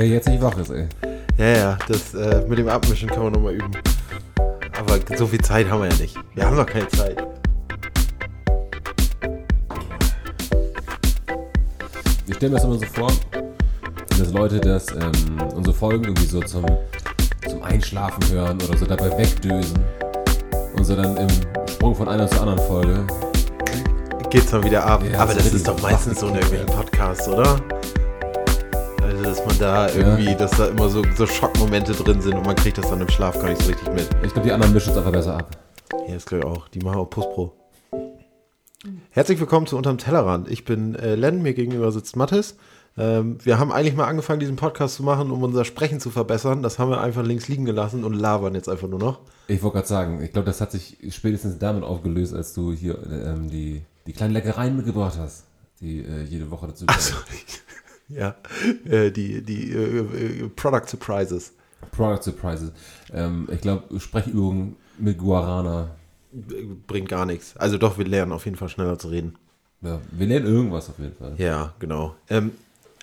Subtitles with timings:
[0.00, 0.86] Wer, jetzt nicht wach ist, ey.
[1.36, 3.70] Ja, ja, das äh, mit dem Abmischen kann man nochmal üben.
[4.78, 6.16] Aber so viel Zeit haben wir ja nicht.
[6.34, 7.22] Wir haben noch keine Zeit.
[12.26, 13.12] Ich stelle mir das immer so vor,
[14.08, 16.64] dass Leute das, ähm, unsere Folgen irgendwie so zum,
[17.46, 19.84] zum Einschlafen hören oder so dabei wegdösen.
[20.76, 21.28] Und so dann im
[21.68, 23.06] Sprung von einer zur anderen Folge.
[24.30, 25.02] Geht's mal wieder ab.
[25.04, 27.60] Ja, Aber das ist doch meistens so in irgendwelchen Podcasts, oder?
[29.40, 32.56] Also, dass man da irgendwie, dass da immer so, so Schockmomente drin sind und man
[32.56, 34.08] kriegt das dann im Schlaf gar nicht so richtig mit.
[34.22, 35.56] Ich glaube, die anderen mischen es einfach besser ab.
[36.08, 36.68] Ja, das glaube ich auch.
[36.68, 37.52] Die machen auch Postpro.
[39.10, 40.50] Herzlich willkommen zu Unterm Tellerrand.
[40.50, 42.56] Ich bin äh, Len, mir gegenüber sitzt Mathis.
[42.98, 46.62] Ähm, wir haben eigentlich mal angefangen, diesen Podcast zu machen, um unser Sprechen zu verbessern.
[46.62, 49.20] Das haben wir einfach links liegen gelassen und labern jetzt einfach nur noch.
[49.48, 52.98] Ich wollte gerade sagen, ich glaube, das hat sich spätestens damit aufgelöst, als du hier
[53.10, 55.44] ähm, die, die kleinen Leckereien mitgebracht hast,
[55.80, 56.98] die äh, jede Woche dazu kommen.
[58.10, 58.34] Ja,
[58.84, 59.98] äh, die, die äh,
[60.44, 61.52] äh, Product Surprises.
[61.92, 62.72] Product Surprises.
[63.12, 65.90] Ähm, ich glaube, Sprechübungen mit Guarana.
[66.86, 67.56] Bringt gar nichts.
[67.56, 69.36] Also doch, wir lernen auf jeden Fall schneller zu reden.
[69.82, 71.34] Ja, wir lernen irgendwas auf jeden Fall.
[71.38, 72.14] Ja, genau.
[72.28, 72.52] Ähm,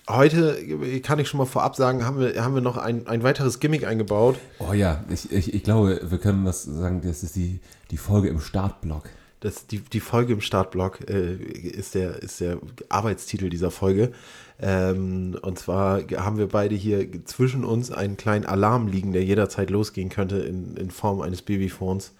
[0.07, 3.59] heute kann ich schon mal vorab sagen, haben wir, haben wir noch ein, ein weiteres
[3.59, 4.37] Gimmick eingebaut.
[4.59, 7.59] Oh ja, ich, ich, ich glaube, wir können das sagen, das ist die,
[7.91, 9.09] die Folge im Startblock.
[9.39, 12.57] Das, die, die Folge im Startblock äh, ist, der, ist der
[12.89, 14.11] Arbeitstitel dieser Folge.
[14.59, 19.69] Ähm, und zwar haben wir beide hier zwischen uns einen kleinen Alarm liegen, der jederzeit
[19.69, 22.13] losgehen könnte in, in Form eines Babyphones.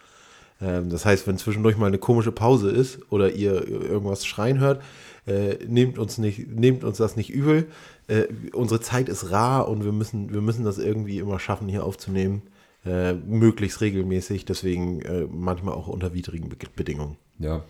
[0.62, 4.84] Ähm, das heißt, wenn zwischendurch mal eine komische Pause ist oder ihr irgendwas schreien hört,
[5.26, 7.66] äh, nehmt, uns nicht, nehmt uns das nicht übel.
[8.08, 11.84] Äh, unsere Zeit ist rar und wir müssen, wir müssen das irgendwie immer schaffen, hier
[11.84, 12.44] aufzunehmen.
[12.88, 17.18] Äh, möglichst regelmäßig, deswegen äh, manchmal auch unter widrigen Be Bedingungen.
[17.40, 17.64] Ja.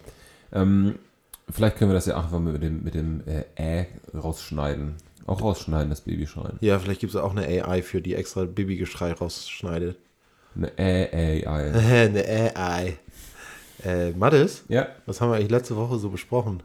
[0.54, 0.96] Ähm,
[1.50, 3.46] vielleicht können wir das ja einfach mit dem, mit dem äh,
[3.82, 4.96] Ä rausschneiden.
[5.26, 6.58] Auch rausschneiden, das Babyschreien.
[6.62, 9.98] Ja, vielleicht gibt es auch eine AI für die extra Babygeschrei rausschneidet.
[10.56, 11.44] Eine Ei.
[11.76, 12.98] eine AI.
[13.84, 14.88] Äh, Mathis, Ja.
[15.06, 16.62] was haben wir eigentlich letzte Woche so besprochen?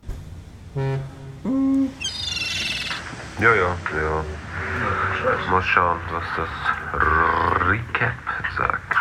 [3.41, 4.25] Ja, ja, ja.
[5.51, 6.49] Mal schauen, was das
[7.69, 8.15] Recap
[8.57, 8.97] sagt.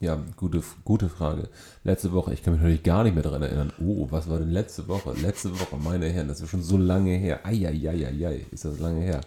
[0.00, 1.48] Ja, gute, gute Frage.
[1.84, 3.72] Letzte Woche, ich kann mich natürlich gar nicht mehr daran erinnern.
[3.80, 5.12] Oh, was war denn letzte Woche?
[5.22, 7.40] Letzte Woche, meine Herren, das ist schon so lange her.
[7.44, 9.20] Eieieiei, ist das lange her.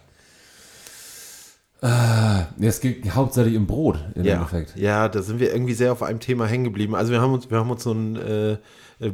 [1.82, 4.76] Ah, es geht hauptsächlich im Brot, im Ja, Endeffekt.
[4.76, 6.94] ja, da sind wir irgendwie sehr auf einem Thema hängen geblieben.
[6.94, 8.58] Also wir haben uns, wir haben uns so ein äh,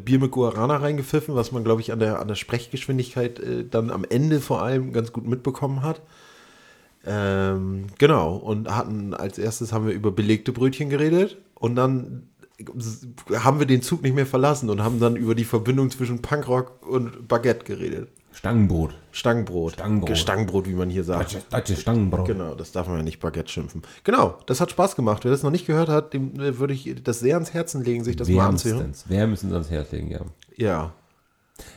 [0.04, 3.90] Bier mit Guarana reingepfiffen, was man, glaube ich, an der, an der Sprechgeschwindigkeit äh, dann
[3.90, 6.00] am Ende vor allem ganz gut mitbekommen hat.
[7.06, 12.24] Ähm, genau, und hatten als erstes haben wir über belegte Brötchen geredet und dann
[13.32, 16.84] haben wir den Zug nicht mehr verlassen und haben dann über die Verbindung zwischen Punkrock
[16.84, 18.08] und Baguette geredet.
[18.36, 18.94] Stangenbrot.
[19.12, 19.72] Stangenbrot.
[19.72, 20.18] Stangenbrot.
[20.18, 21.32] Stangenbrot, wie man hier sagt.
[21.32, 22.26] Deutsche, deutsche Stangenbrot.
[22.26, 23.80] Genau, das darf man ja nicht Baguette schimpfen.
[24.04, 25.24] Genau, das hat Spaß gemacht.
[25.24, 28.04] Wer das noch nicht gehört hat, dem äh, würde ich das sehr ans Herzen legen,
[28.04, 28.80] sich das mal anzuhören.
[28.80, 29.08] Wärmstens.
[29.08, 30.20] Wärmstens ans Herz legen, ja.
[30.56, 30.92] Ja.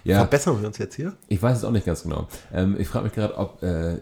[0.04, 1.14] Ja, Verbessern wir uns jetzt hier?
[1.30, 2.28] ich weiß es auch nicht ganz genau.
[2.54, 4.00] Ähm, ich frage mich gerade, ob äh,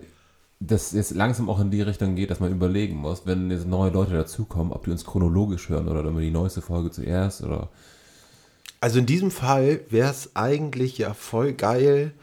[0.59, 3.91] das jetzt langsam auch in die Richtung geht, dass man überlegen muss, wenn jetzt neue
[3.91, 7.69] Leute dazukommen, ob die uns chronologisch hören oder immer die neueste Folge zuerst oder.
[8.79, 12.13] Also in diesem Fall wäre es eigentlich ja voll geil,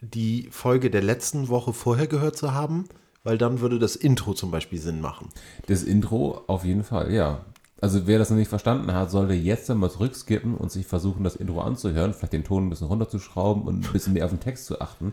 [0.00, 2.84] die Folge der letzten Woche vorher gehört zu haben,
[3.24, 5.28] weil dann würde das Intro zum Beispiel Sinn machen.
[5.66, 7.44] Das Intro auf jeden Fall, ja.
[7.80, 11.22] Also wer das noch nicht verstanden hat, sollte jetzt dann mal zurückskippen und sich versuchen,
[11.22, 14.40] das Intro anzuhören, vielleicht den Ton ein bisschen runterzuschrauben und ein bisschen mehr auf den
[14.40, 15.12] Text zu achten,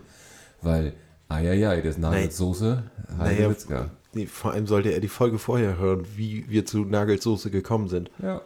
[0.62, 0.92] weil,
[1.28, 2.82] eieiei, das Nagelsoße,
[3.18, 3.90] Naja, Witzka.
[4.14, 8.10] nee, vor allem sollte er die Folge vorher hören, wie wir zu Nagelsoße gekommen sind.
[8.20, 8.40] Ja,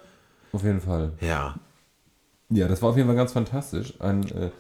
[0.52, 1.12] auf jeden Fall.
[1.20, 1.54] Ja.
[2.50, 3.94] Ja, das war auf jeden Fall ganz fantastisch.
[4.00, 4.50] Ein, äh,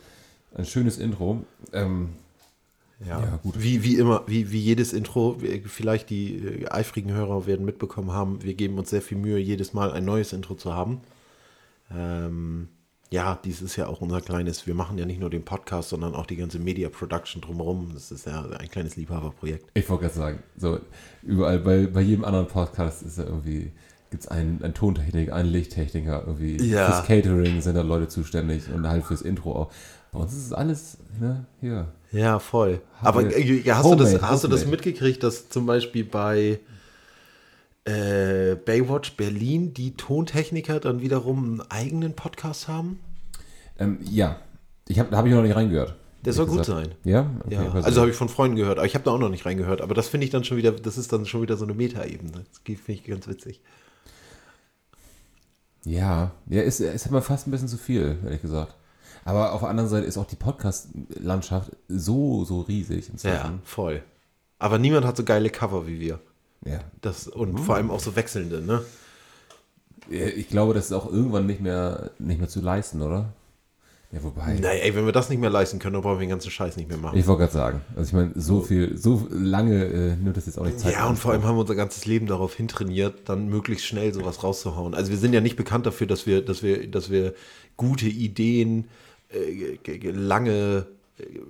[0.54, 1.44] ein schönes Intro.
[1.72, 2.10] Ähm,
[3.04, 3.54] Ja, Ja, gut.
[3.62, 8.42] Wie, wie immer, wie, wie jedes Intro, vielleicht die äh, eifrigen Hörer werden mitbekommen haben,
[8.42, 11.00] wir geben uns sehr viel Mühe, jedes Mal ein neues Intro zu haben.
[11.94, 12.68] Ähm,
[13.12, 16.14] ja, dies ist ja auch unser kleines, wir machen ja nicht nur den Podcast, sondern
[16.14, 17.90] auch die ganze Media Production drumherum.
[17.92, 19.68] Das ist ja ein kleines Liebhaberprojekt.
[19.74, 20.78] ich wollte gerade sagen, so
[21.22, 23.72] überall bei, bei jedem anderen Podcast ist ja irgendwie,
[24.10, 26.86] gibt es einen, einen Tontechniker, einen Lichttechniker, irgendwie Ja.
[26.86, 29.72] fürs Catering sind da Leute zuständig und halt fürs Intro auch.
[30.12, 31.88] Bei uns ist es alles, ne, hier.
[32.12, 32.80] Ja, voll.
[32.98, 34.84] Haben Aber äh, ja, hast, du das, Homemade, hast du das homemade.
[34.84, 36.58] mitgekriegt, dass zum Beispiel bei
[37.84, 42.98] äh, Baywatch Berlin die Tontechniker dann wiederum einen eigenen Podcast haben?
[43.78, 44.36] Ähm, ja,
[44.88, 45.94] ich hab, da habe ich noch nicht reingehört.
[46.24, 46.94] Der soll gut sein.
[47.04, 47.30] Ja?
[47.46, 49.46] Okay, Ja, also habe ich von Freunden gehört, aber ich habe da auch noch nicht
[49.46, 49.80] reingehört.
[49.80, 52.32] Aber das finde ich dann schon wieder, das ist dann schon wieder so eine Meta-Ebene.
[52.32, 53.62] Das finde ich ganz witzig.
[55.84, 58.74] Ja, ja, ist, ist aber fast ein bisschen zu viel, ehrlich gesagt.
[59.24, 63.60] Aber auf der anderen Seite ist auch die Podcast-Landschaft so, so riesig inzwischen.
[63.64, 64.02] voll.
[64.58, 66.20] Aber niemand hat so geile Cover wie wir.
[66.64, 66.80] Ja.
[67.00, 68.82] Das, und vor allem auch so wechselnde, ne?
[70.10, 73.32] Ich glaube, das ist auch irgendwann nicht mehr, nicht mehr zu leisten, oder?
[74.12, 74.54] Ja, wobei.
[74.54, 76.76] Naja, ey, wenn wir das nicht mehr leisten können, dann brauchen wir den ganzen Scheiß
[76.76, 77.16] nicht mehr machen.
[77.16, 77.80] Ich wollte gerade sagen.
[77.94, 80.94] Also ich meine, so viel, so lange äh, nimmt das jetzt auch nicht Zeit.
[80.94, 84.42] Ja, und vor allem haben wir unser ganzes Leben darauf hintrainiert, dann möglichst schnell sowas
[84.42, 84.94] rauszuhauen.
[84.94, 87.34] Also wir sind ja nicht bekannt dafür, dass wir, dass wir, dass wir
[87.76, 88.88] gute Ideen
[90.02, 90.86] lange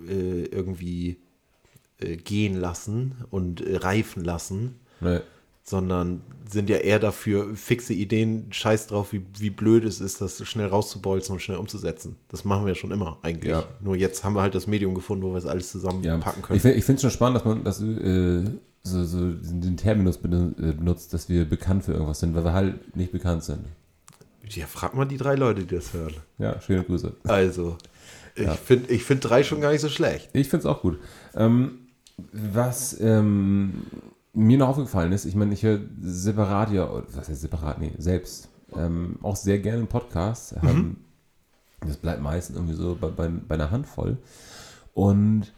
[0.09, 1.19] äh, irgendwie
[1.99, 5.21] äh, gehen lassen und äh, reifen lassen, Nee.
[5.63, 10.45] sondern sind ja eher dafür, fixe Ideen, scheiß drauf, wie, wie blöd es ist, das
[10.47, 12.17] schnell rauszubolzen und schnell umzusetzen.
[12.29, 13.51] Das machen wir schon immer eigentlich.
[13.53, 13.65] Ja.
[13.81, 15.81] Nur jetzt haben wir halt das Medium gefunden, wo wir es alles Ja.
[15.81, 16.57] zusammenpacken können.
[16.59, 18.45] Ich, ich finde es schon spannend, dass man das, äh,
[18.83, 22.53] so, so den Terminus benu- äh, benutzt, dass wir bekannt für irgendwas sind, weil wir
[22.53, 23.61] halt nicht bekannt sind.
[24.57, 26.15] Ja, frag mal die drei Leute, die das hören.
[26.39, 27.13] Ja, schöne Grüße.
[27.25, 27.77] Also,
[28.35, 28.55] ich Ja.
[28.55, 30.31] finde ich find drei schon gar nicht so schlecht.
[30.33, 30.99] Ich finde es auch gut.
[31.35, 31.79] Ähm,
[32.33, 33.83] was ähm,
[34.33, 38.49] mir noch aufgefallen ist, ich meine, ich höre separat ja, was heißt separat, nee, selbst
[38.77, 40.55] ähm, auch sehr gerne einen Podcast.
[40.63, 40.99] Ähm,
[41.87, 44.19] das bleibt meistens irgendwie so bei, bei, bei einer Handvoll.
[44.95, 45.53] Und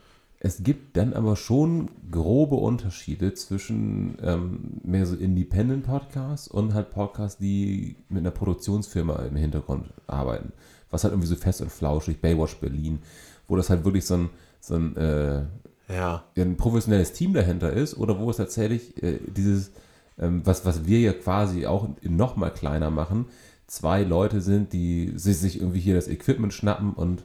[0.44, 7.38] es gibt dann aber schon grobe Unterschiede zwischen ähm, mehr so Independent-Podcasts und halt Podcasts,
[7.38, 10.52] die mit einer Produktionsfirma im Hintergrund arbeiten.
[10.90, 12.98] Was halt irgendwie so fest und flauschig, Baywatch Berlin,
[13.46, 14.30] wo das halt wirklich so ein,
[14.60, 15.42] so ein, äh,
[15.88, 16.24] Ja.
[16.36, 19.70] ein professionelles Team dahinter ist oder wo es tatsächlich äh, dieses,
[20.18, 23.26] ähm, was, was wir ja quasi auch noch mal kleiner machen,
[23.68, 27.22] zwei Leute sind, die sich, sich irgendwie hier das Equipment schnappen und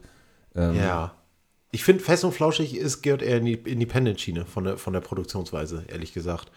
[0.55, 1.13] ähm, Ja.
[1.71, 5.01] Ich finde, fest und flauschig ist, gehört eher in die Independent-Schiene von der, von der
[5.01, 6.51] Produktionsweise, ehrlich gesagt.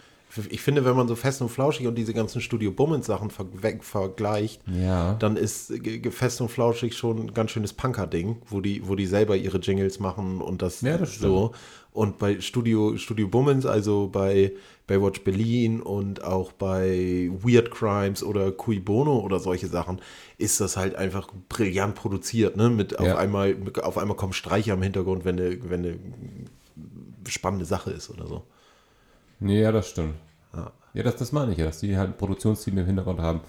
[0.49, 3.83] Ich finde, wenn man so fest und flauschig und diese ganzen Studio Bummens-Sachen ver weg-
[3.83, 5.15] vergleicht, ja.
[5.15, 5.73] dann ist
[6.13, 9.99] fest und flauschig schon ein ganz schönes Punker-Ding, wo die, wo die selber ihre Jingles
[9.99, 11.53] machen und das, Ja, das so.
[11.93, 14.53] Und bei Studio, Studio Bummens, also bei
[14.87, 20.01] Baywatch Berlin und auch bei Weird Crimes oder Cui Bono oder solche Sachen,
[20.39, 22.71] ist das halt einfach brillant produziert, ne?
[22.71, 23.17] Mit auf Ja.
[23.17, 25.99] einmal, auf einmal kommen Streicher im Hintergrund, wenn eine, wenn eine
[27.29, 28.43] spannende Sache ist oder so.
[29.39, 30.15] Nee, ja, das stimmt.
[30.55, 30.73] Ja.
[30.93, 33.41] Ja, das, das meine ich ja, dass die halt ein Produktionsteam im Hintergrund haben,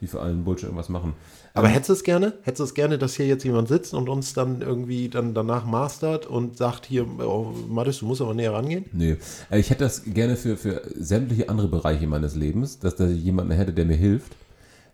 [0.00, 1.12] die für allen Bullshit irgendwas machen.
[1.58, 2.34] Aber hättest du es gerne?
[2.42, 5.64] Hättest du es gerne, dass hier jetzt jemand sitzt und uns dann irgendwie dann danach
[5.66, 8.86] mastert und sagt hier, oh, Mathis, du musst aber näher rangehen?
[8.92, 9.16] Nee,
[9.50, 13.52] Äh, ich hätte das gerne für, für sämtliche andere Bereiche meines Lebens, dass da jemanden
[13.52, 14.32] hätte, der mir hilft.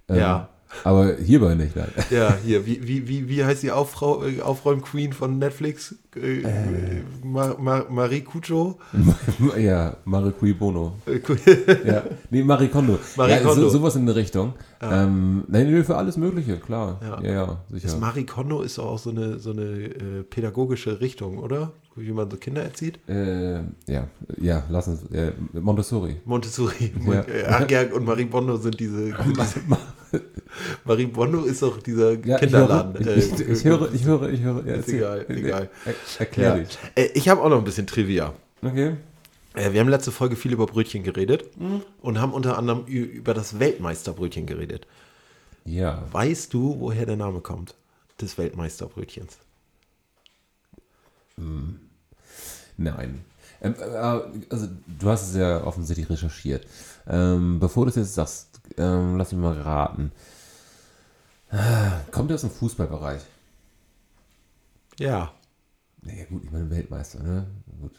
[0.09, 0.49] Ähm, Ja.
[0.82, 1.88] Aber hierbei nicht, nein.
[2.11, 5.94] Ja, hier, wie, wie, wie, wie heißt die Aufrau, äh, Aufräum-Queen von Netflix?
[6.17, 6.43] Äh,
[7.23, 8.79] Ma, Ma, Marie Cujo?
[9.59, 10.97] ja, Marie Cui Bono.
[11.06, 11.21] Äh,
[11.85, 12.99] Ja, nee, Marie Kondo.
[13.17, 13.62] Marie ja, Kondo.
[13.62, 14.55] So, sowas in eine Richtung.
[14.81, 17.00] Ähm, nein, für alles Mögliche, klar.
[17.03, 17.23] Ja.
[17.23, 17.88] Ja, ja, sicher.
[17.88, 21.73] Das Marie Kondo ist auch so eine, so eine äh, pädagogische Richtung, oder?
[21.96, 22.99] Wie man so Kinder erzieht?
[23.08, 24.08] Äh, ja,
[24.39, 25.05] ja, lass uns.
[25.13, 26.17] Äh, Montessori.
[26.24, 26.93] Montessori.
[27.06, 27.67] Ja.
[27.69, 29.13] Ja, und Marie Bondo sind diese.
[29.36, 29.60] diese
[30.84, 32.96] Marie Bondo ist doch dieser Ja, Kinderladen.
[33.01, 34.67] Ich höre, ich, höre, ich höre, ich höre.
[34.67, 35.70] Ja, Ist egal, egal.
[35.84, 36.79] Er, erklär dich.
[36.96, 38.32] Äh, ich habe auch noch ein bisschen Trivia.
[38.63, 38.96] Okay.
[39.55, 41.44] Äh, Wir haben letzte Folge viel über Brötchen geredet
[42.01, 44.86] und haben unter anderem über das Weltmeisterbrötchen geredet.
[45.65, 46.05] Ja.
[46.10, 47.74] Weißt du, woher der Name kommt?
[48.20, 49.39] Des Weltmeisterbrötchens.
[52.77, 53.25] Nein.
[53.61, 53.97] Ähm, äh,
[54.51, 56.67] also, du hast es ja offensichtlich recherchiert.
[57.07, 60.13] Ähm, bevor du es jetzt sagst, ähm, lass mich mal raten.
[62.11, 63.23] Kommt er aus dem Fußballbereich?
[64.99, 65.33] Ja.
[66.03, 67.47] Nee, gut, ich meine Weltmeister, ne?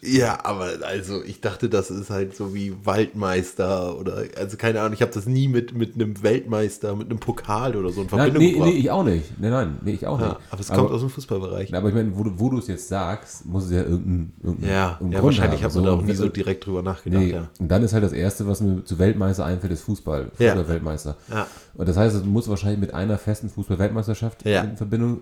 [0.01, 4.93] Ja, aber also ich dachte, das ist halt so wie Waldmeister oder, also keine Ahnung,
[4.93, 8.31] ich habe das nie mit, mit einem Weltmeister, mit einem Pokal oder so in Nein,
[8.31, 8.69] Verbindung nee, gebracht.
[8.69, 9.39] nee, ich auch nicht.
[9.39, 10.39] Nein, nein, nee, ich auch ja, nicht.
[10.51, 11.73] aber es kommt aus dem Fußballbereich.
[11.73, 14.69] aber ich meine, wo, du- wo du es jetzt sagst, muss es ja irgendein, irgendein,
[14.69, 15.73] Ja, irgendeinen ja Grund wahrscheinlich haben.
[15.75, 17.21] man da auch nie und- so direkt drüber nachgedacht.
[17.21, 17.47] Nee, Ja.
[17.59, 20.31] und dann ist halt das Erste, was mir zu Weltmeister einfällt, ist Fußball.
[20.39, 20.53] Ja.
[20.55, 21.15] Fußball-Weltmeister.
[21.31, 21.47] Ja.
[21.75, 24.61] Und das heißt, es muss wahrscheinlich mit einer festen Fußball-Weltmeisterschaft Ja.
[24.61, 25.21] in Verbindung.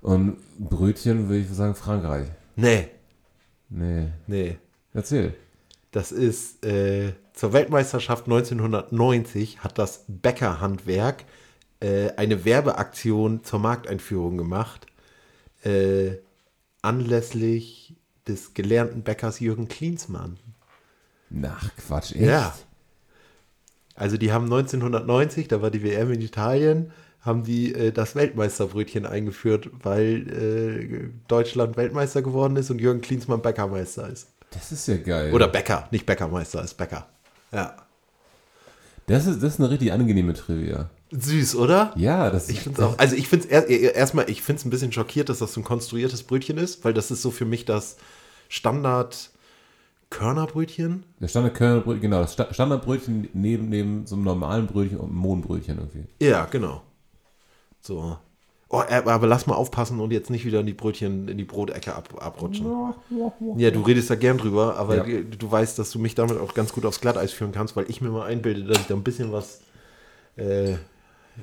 [0.00, 2.26] Und Brötchen würde ich sagen Frankreich.
[2.56, 2.88] Nee,
[3.72, 4.08] Nee.
[4.26, 4.58] nee.
[4.92, 5.34] Erzähl.
[5.90, 11.24] Das ist äh, zur Weltmeisterschaft 1990 hat das Bäckerhandwerk
[11.80, 14.86] äh, eine Werbeaktion zur Markteinführung gemacht.
[15.64, 16.16] Äh,
[16.82, 17.94] anlässlich
[18.26, 20.38] des gelernten Bäckers Jürgen Klinsmann.
[21.30, 22.22] Nach Quatsch, echt?
[22.22, 22.54] Ja.
[23.94, 29.06] Also die haben 1990, da war die WM in Italien, haben die äh, das Weltmeisterbrötchen
[29.06, 34.28] eingeführt, weil äh, Deutschland Weltmeister geworden ist und Jürgen Klinsmann Bäckermeister ist.
[34.50, 35.32] Das ist ja geil.
[35.32, 37.06] Oder Bäcker, nicht Bäckermeister, ist Bäcker.
[37.52, 37.76] Ja.
[39.06, 40.90] Das ist, das ist eine richtig angenehme Trivia.
[41.10, 41.92] Süß, oder?
[41.96, 42.98] Ja, das Ich finde es auch.
[42.98, 45.60] Also ich finde es er, erstmal, ich finde es ein bisschen schockiert, dass das so
[45.60, 47.96] ein konstruiertes Brötchen ist, weil das ist so für mich das
[48.48, 49.30] Standard
[50.10, 51.04] Körnerbrötchen?
[51.20, 55.78] Der Standardkörnerbrötchen, genau, das Sta- Standardbrötchen neben, neben so einem normalen Brötchen und einem Mohnbrötchen
[55.78, 56.04] irgendwie.
[56.20, 56.82] Ja, genau.
[57.82, 58.16] So.
[58.68, 61.44] Oh, äh, aber lass mal aufpassen und jetzt nicht wieder in die Brötchen, in die
[61.44, 62.72] Brotecke ab, abrutschen.
[63.56, 65.04] Ja, du redest da gern drüber, aber Ja.
[65.04, 67.84] du, du weißt, dass du mich damit auch ganz gut aufs Glatteis führen kannst, weil
[67.90, 69.60] ich mir mal einbilde, dass ich da ein bisschen was,
[70.36, 70.76] äh,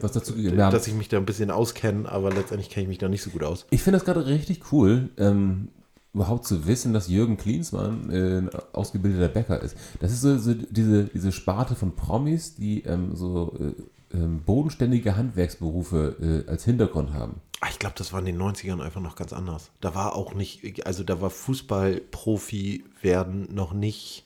[0.01, 3.09] Was dazu dass ich mich da ein bisschen auskenne, aber letztendlich kenne ich mich da
[3.09, 3.67] nicht so gut aus.
[3.69, 5.67] Ich finde das gerade richtig cool, ähm,
[6.15, 9.77] überhaupt zu wissen, dass Jürgen Klinsmann äh, ein ausgebildeter Bäcker ist.
[9.99, 15.15] Das ist so, so diese, diese Sparte von Promis, die ähm, so äh, ähm, bodenständige
[15.15, 17.41] Handwerksberufe äh, als Hintergrund haben.
[17.61, 19.71] Ah, Ich glaube, das war in den 90ern einfach noch ganz anders.
[19.81, 24.25] Da war auch nicht, also da war Fußballprofi werden noch nicht,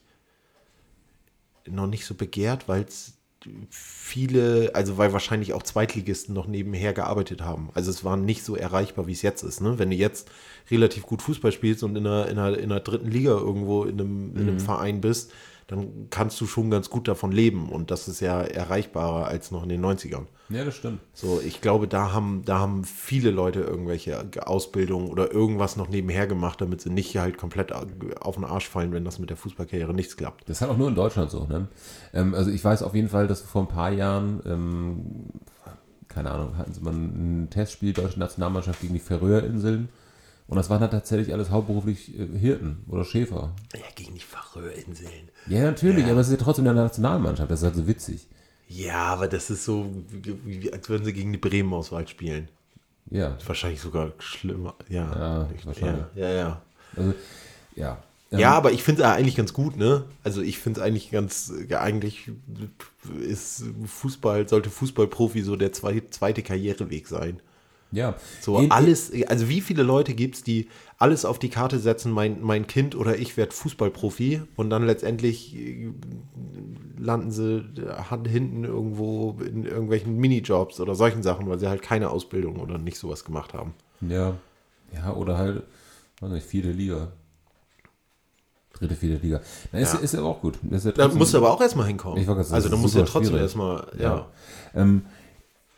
[1.68, 3.14] noch nicht so begehrt, weil es
[3.70, 7.70] viele, also weil wahrscheinlich auch Zweitligisten noch nebenher gearbeitet haben.
[7.74, 9.62] Also es war nicht so erreichbar, wie es jetzt ist.
[9.62, 9.80] Ne?
[9.80, 10.30] Wenn du jetzt
[10.72, 14.00] relativ gut Fußball spielst und in einer, in einer, in einer dritten Liga irgendwo in
[14.00, 15.32] einem, in einem Verein bist,
[15.68, 17.70] dann kannst du schon ganz gut davon leben.
[17.70, 20.26] Und das ist ja erreichbarer als noch in den 90ern.
[20.50, 21.00] Ja, das stimmt.
[21.14, 26.28] So, ich glaube, da haben, da haben viele Leute irgendwelche Ausbildungen oder irgendwas noch nebenher
[26.28, 29.94] gemacht, damit sie nicht halt komplett auf den Arsch fallen, wenn das mit der Fußballkarriere
[29.94, 30.48] nichts klappt.
[30.50, 31.46] Das ist halt auch nur in Deutschland so.
[31.46, 31.68] Ne?
[32.14, 35.00] Ähm, also ich weiß auf jeden Fall, dass vor ein paar Jahren, ähm,
[36.08, 39.90] keine Ahnung, hatten sie mal ein Testspiel deutsche Nationalmannschaft gegen die Färöerinseln.
[40.48, 43.54] Und das waren halt tatsächlich alles hauptberuflich äh, Hirten oder Schäfer.
[43.74, 45.30] Ja, gegen die Färöerinseln.
[45.48, 46.12] Ja, natürlich, Ja.
[46.12, 48.28] aber es ist ja trotzdem eine Nationalmannschaft, das ist halt so witzig.
[48.68, 49.90] Ja, aber das ist so,
[50.72, 52.48] als würden sie gegen die Bremen-Auswahl spielen.
[53.10, 54.74] Ja, Wahrscheinlich sogar schlimmer.
[54.90, 56.06] Ja, Ja, Ich- wahrscheinlich.
[56.16, 56.34] Ja, ja.
[56.36, 56.62] ja.
[56.96, 57.14] also,
[57.76, 57.98] ja.
[58.32, 60.06] Ähm, Ja, aber ich finde es eigentlich ganz gut, ne?
[60.24, 62.32] Also ich finde es eigentlich ganz, ja, eigentlich
[63.22, 67.40] ist Fußball, sollte Fußballprofi so der zweite, zweite Karriereweg sein.
[67.94, 68.16] Ja.
[68.42, 72.12] So In- alles, also wie viele Leute gibt es, die alles auf die Karte setzen,
[72.12, 75.92] mein, mein Kind oder ich werde Fußballprofi und dann letztendlich äh,
[76.98, 77.64] landen sie
[78.10, 82.78] Hand hinten irgendwo in irgendwelchen Minijobs oder solchen Sachen, weil sie halt keine Ausbildung oder
[82.78, 83.74] nicht sowas gemacht haben.
[84.02, 84.36] Ja.
[84.94, 85.64] Ja, oder halt,
[86.22, 87.12] weiß nicht, vierte Liga.
[88.74, 89.40] Dritte, vierte Liga.
[89.72, 90.00] Na, ist, Ja.
[90.00, 90.58] ist ja auch gut.
[90.70, 92.28] Ja Da musst du aber auch erstmal hinkommen.
[92.28, 93.42] Also da musst du ja trotzdem schwierig.
[93.44, 94.28] erstmal, ja.
[94.76, 95.04] Ähm,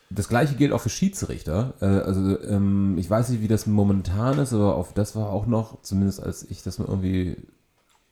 [0.10, 1.74] das gleiche gilt auch für Schiedsrichter.
[1.82, 5.46] Äh, also ähm, ich weiß nicht, wie das momentan ist, aber auf das war auch
[5.48, 7.38] noch, zumindest als ich das mal irgendwie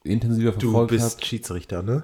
[0.03, 1.01] intensiver Du verfolgt habe.
[1.01, 2.03] bist Schiedsrichter, ne?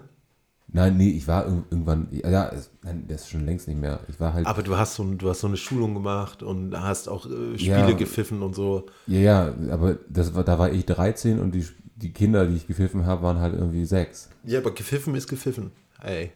[0.72, 4.02] Nein, nee, ich war irg- irgendwann, ja, es- nein, das ist schon längst nicht mehr.
[4.08, 7.10] Ich war halt, Aber du hast so, du hast so eine Schulung gemacht und hast
[7.10, 7.92] auch äh, Spiele Ja.
[7.94, 8.86] gepfiffen und so.
[9.08, 11.66] ja, ja, aber das war, da war ich 13 und die,
[11.96, 14.30] die Kinder, die ich gepfiffen habe, waren halt irgendwie sechs.
[14.44, 15.72] Ja, aber gepfiffen ist gepfiffen.
[16.04, 16.32] Ey.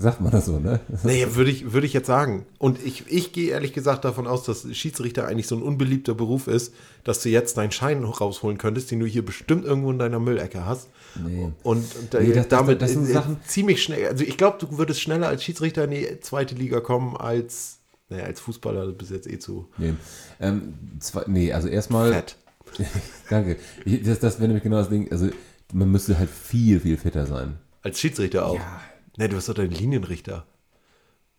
[0.00, 0.80] Sagt man das so, ne?
[1.04, 2.46] Nee, würde ich, würde ich jetzt sagen.
[2.58, 6.46] Und ich, ich gehe ehrlich gesagt davon aus, dass Schiedsrichter eigentlich so ein unbeliebter Beruf
[6.46, 6.72] ist,
[7.04, 10.64] dass du jetzt deinen Schein rausholen könntest, den du hier bestimmt irgendwo in deiner Müllecke
[10.64, 10.88] hast.
[11.22, 11.52] Nee.
[11.62, 14.06] Und, und Nee, das- das- damit das sind äh, Sachen- ziemlich schnell.
[14.08, 18.24] Also ich glaube, du würdest schneller als Schiedsrichter in die zweite Liga kommen als, naja,
[18.24, 19.92] als Fußballer, du bist jetzt eh zu Nee,
[20.40, 22.12] ähm, zwei, nee also erstmal.
[22.12, 22.36] fett.
[23.28, 23.56] Danke.
[24.04, 25.10] Das, das wäre nämlich genau das Ding.
[25.12, 25.28] Also,
[25.74, 27.58] man müsste halt viel, viel fitter sein.
[27.82, 28.54] Als Schiedsrichter auch.
[28.56, 28.80] Ja.
[29.20, 30.46] Nee, du bist doch dein Linienrichter.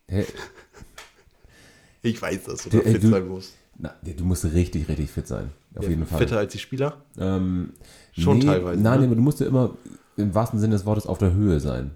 [0.08, 0.24] Hä?
[2.04, 3.52] Ich weiß, dass du Der- da fit du- sein musst.
[3.78, 5.50] Na, du musst richtig, richtig fit sein.
[5.76, 6.18] Auf Ja, jeden Fall.
[6.18, 6.96] Fitter als die Spieler?
[7.18, 7.72] Ähm,
[8.12, 8.98] Schon nee, teilweise, Nein, ne?
[9.00, 9.70] nee, aber du musst ja immer
[10.16, 11.92] im wahrsten Sinne des Wortes auf der Höhe sein.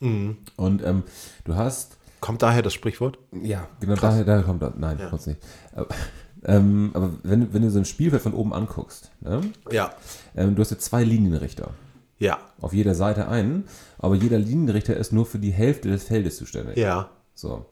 [0.00, 0.36] Mhm.
[0.56, 1.02] Und ähm,
[1.44, 3.18] du hast, Kommt daher das Sprichwort?
[3.42, 4.74] ja, genau daher, daher kommt das.
[4.76, 5.10] Nein, Ja.
[5.12, 5.40] nicht.
[5.74, 5.88] Aber,
[6.44, 9.40] ähm, aber wenn, wenn du so ein Spielfeld von oben anguckst, ne?
[9.72, 9.92] Ja.
[10.36, 11.70] ähm, du hast ja zwei Linienrichter.
[12.22, 12.38] Ja.
[12.60, 13.64] Auf jeder Seite einen,
[13.98, 16.76] aber jeder Linienrichter ist nur für die Hälfte des Feldes zuständig.
[16.76, 17.10] Ja.
[17.34, 17.66] So.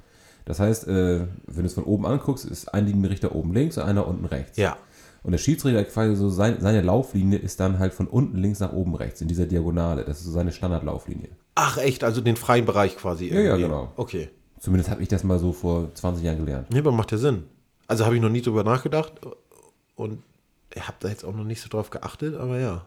[0.45, 3.85] Das heißt, äh, wenn du es von oben anguckst, ist ein Linienrichter oben links und
[3.85, 4.59] einer unten rechts.
[4.59, 4.77] Ja.
[5.23, 8.73] Und der Schiedsrichter quasi so sein, seine Lauflinie ist dann halt von unten links nach
[8.73, 10.05] oben rechts in dieser Diagonale.
[10.05, 11.29] Das ist so seine Standardlauflinie.
[11.55, 13.29] Ach echt, also den freien Bereich quasi.
[13.29, 13.63] Ja, ja, irgendwie.
[13.63, 13.93] genau.
[13.97, 14.31] Okay.
[14.59, 16.71] Zumindest habe ich das mal so vor 20 Jahren gelernt.
[16.71, 17.45] Nee, aber macht ja Sinn.
[17.87, 19.13] Also habe ich noch nie drüber nachgedacht
[19.95, 20.23] und
[20.75, 22.87] ich habe da jetzt auch noch nicht so drauf geachtet, aber ja.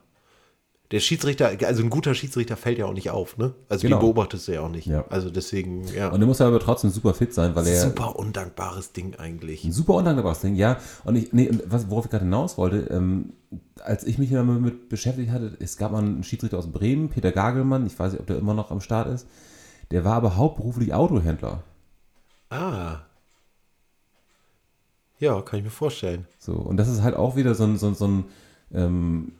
[0.93, 3.55] Der Schiedsrichter, also ein guter Schiedsrichter fällt ja auch nicht auf, ne?
[3.67, 3.97] Also Genau.
[3.97, 4.85] die beobachtest du ja auch nicht.
[4.85, 5.05] Ja.
[5.09, 6.09] Also deswegen, ja.
[6.09, 9.63] Und er muss aber trotzdem super fit sein, weil er Super undankbares Ding eigentlich.
[9.63, 10.77] ein super undankbares Ding, ja.
[11.03, 13.33] Und ich, nee, was, worauf ich gerade hinaus wollte, ähm,
[13.79, 17.87] als ich mich damit beschäftigt hatte, es gab mal einen Schiedsrichter aus Bremen, Peter Gagelmann,
[17.87, 19.25] ich weiß nicht, ob der immer noch am Start ist,
[19.89, 21.63] der war aber hauptberuflich Autohändler.
[22.51, 22.99] Ah.
[25.17, 26.27] Ja, kann ich mir vorstellen.
[26.37, 28.25] So, und das ist halt auch wieder so ein, so ein, so ein
[28.71, 29.31] ähm,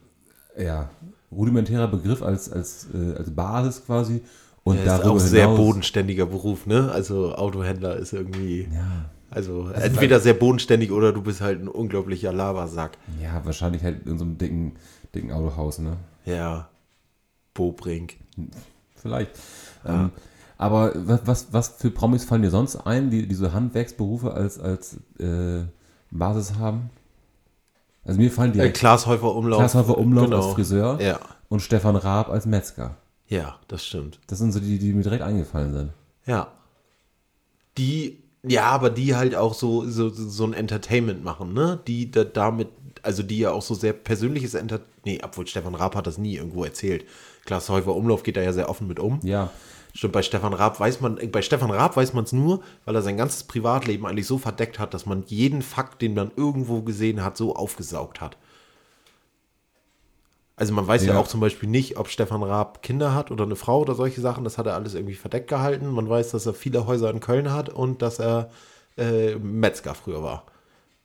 [0.57, 0.89] ja,
[1.35, 4.21] rudimentärer Begriff als, als, äh, als Basis quasi.
[4.63, 6.89] Und Der ist auch sehr hinaus, bodenständiger Beruf, ne?
[6.91, 12.31] Also Autohändler ist irgendwie, Ja, also entweder sehr bodenständig oder du bist halt ein unglaublicher
[12.31, 12.97] Labersack.
[13.21, 14.73] ja, wahrscheinlich halt in so einem dicken,
[15.13, 15.97] dicken Autohaus, ne?
[16.25, 16.69] Ja.
[17.53, 18.15] Bobrink.
[18.95, 19.31] Vielleicht.
[19.85, 20.11] Ähm,
[20.57, 24.97] aber was, was, was für Promis fallen dir sonst ein, die diese Handwerksberufe als, als
[25.19, 25.63] äh,
[26.09, 26.89] Basis haben?
[28.05, 29.59] Also mir fallen Äh, direkt Klaas Häufer Umlauf.
[29.59, 30.37] Klaas Häufer Umlauf genau.
[30.43, 31.19] als Friseur Ja.
[31.49, 32.97] und Stefan Raab als Metzger.
[33.27, 34.19] Ja, das stimmt.
[34.27, 35.93] Das sind so die, die mir direkt eingefallen sind.
[36.25, 36.47] Ja.
[37.77, 41.79] Die, ja, aber die halt auch so, so, so ein Entertainment machen, ne?
[41.87, 42.67] Die da, damit,
[43.03, 46.35] also die ja auch so sehr persönliches Entertainment, nee, obwohl Stefan Raab hat das nie
[46.35, 47.05] irgendwo erzählt.
[47.45, 49.19] Klaas Häufer Umlauf geht da ja sehr offen mit um.
[49.23, 49.51] Ja,
[49.95, 53.03] Stimmt, bei Stefan Raab weiß man, bei Stefan Raab weiß man es nur, weil er
[53.03, 57.23] sein ganzes Privatleben eigentlich so verdeckt hat, dass man jeden Fakt, den man irgendwo gesehen
[57.23, 58.37] hat, so aufgesaugt hat.
[60.55, 61.13] Also man weiß ja.
[61.13, 61.19] Ja.
[61.19, 64.43] auch zum Beispiel nicht, ob Stefan Raab Kinder hat oder eine Frau oder solche Sachen.
[64.43, 65.87] Das hat er alles irgendwie verdeckt gehalten.
[65.91, 68.49] Man weiß, dass er viele Häuser in Köln hat und dass er
[68.97, 70.45] äh, Metzger früher war.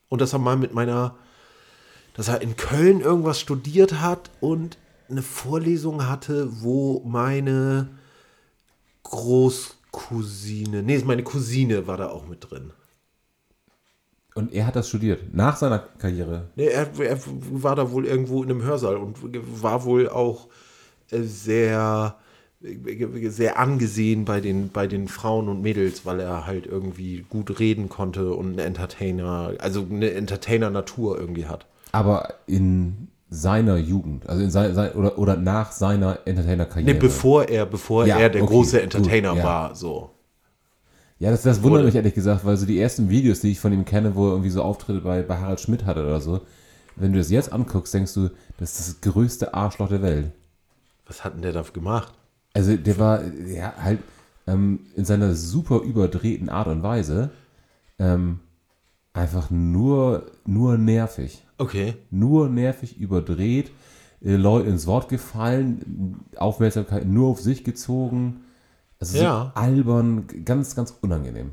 [0.08, 1.16] Und dass er mal mit meiner,
[2.18, 4.76] dass er in Köln irgendwas studiert hat und
[5.08, 7.90] eine Vorlesung hatte, wo meine
[9.04, 12.72] Großcousine, nee, meine Cousine war da auch mit drin.
[14.34, 15.32] und er hat das studiert.
[15.32, 16.48] Nach seiner Karriere.
[16.56, 17.20] Nee, er, er
[17.52, 19.16] war da wohl irgendwo in einem Hörsaal und
[19.62, 20.48] war wohl auch
[21.12, 22.16] äh, sehr,
[22.60, 27.60] äh, sehr angesehen bei den, bei den Frauen und Mädels, weil er halt irgendwie gut
[27.60, 31.66] reden konnte und ein Entertainer, also eine Entertainer-Natur irgendwie hat.
[31.92, 36.94] Aber in seiner Jugend, also in sein, sein, oder, oder nach seiner Entertainer-Karriere.
[36.94, 39.44] Nee, bevor er, bevor Ja, er der okay, große gut, Entertainer ja.
[39.44, 40.10] war, so.
[41.18, 43.72] Ja, das, das wundert mich ehrlich gesagt, weil so die ersten Videos, die ich von
[43.72, 46.40] ihm kenne, wo er irgendwie so Auftritte bei, bei Harald Schmidt hatte oder so,
[46.96, 50.32] wenn du das jetzt anguckst, denkst du, das ist das größte Arschloch der Welt.
[51.06, 52.12] Was hat denn der da gemacht?
[52.54, 54.00] Also der war ja halt
[54.46, 57.30] ähm, in seiner super überdrehten Art und Weise
[57.98, 58.40] ähm,
[59.12, 61.44] einfach nur, nur nervig.
[61.58, 61.96] Okay.
[62.10, 63.70] Nur nervig überdreht,
[64.24, 68.40] äh, Leute ins Wort gefallen, Aufmerksamkeit nur auf sich gezogen.
[69.00, 69.52] Also Ja.
[69.54, 71.50] so albern, ganz, ganz unangenehm.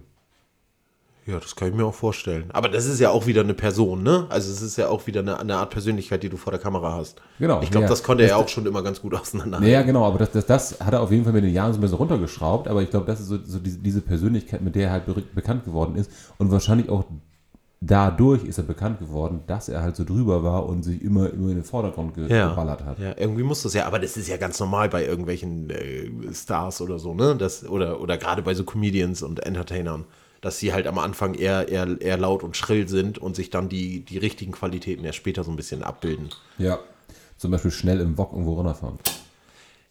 [1.28, 2.52] Ja, das kann ich mir auch vorstellen.
[2.54, 4.28] Aber das ist ja auch wieder eine Person, ne?
[4.30, 6.94] Also es ist ja auch wieder eine, eine Art Persönlichkeit, die du vor der Kamera
[6.94, 7.20] hast.
[7.39, 7.89] Genau, Ich glaube, ja.
[7.89, 9.72] das konnte er Das- auch schon immer ganz gut auseinanderhalten.
[9.74, 11.80] Ja, genau, aber das, das, das hat er auf jeden Fall mit den Jahren so
[11.80, 14.88] ein bisschen runtergeschraubt, aber ich glaube, das ist so, so diese, diese Persönlichkeit, mit der
[14.89, 17.06] er halt be bekannt geworden ist und wahrscheinlich auch
[17.86, 21.50] dadurch ist er bekannt geworden, dass er halt so drüber war und sich immer, immer
[21.50, 22.50] in den Vordergrund ge ja.
[22.50, 23.00] geballert hat.
[23.00, 26.82] Ja, irgendwie muss das ja, aber das ist ja ganz normal bei irgendwelchen äh, Stars
[26.82, 27.36] oder so, ne?
[27.36, 30.06] Das, oder, oder gerade bei so Comedians und Entertainern,
[30.41, 33.69] dass sie halt am Anfang eher, eher, eher laut und schrill sind und sich dann
[33.69, 36.30] die, die richtigen Qualitäten erst später so ein bisschen abbilden.
[36.58, 36.80] Ja.
[37.38, 38.98] Zum Beispiel schnell im Wok irgendwo runterfahren.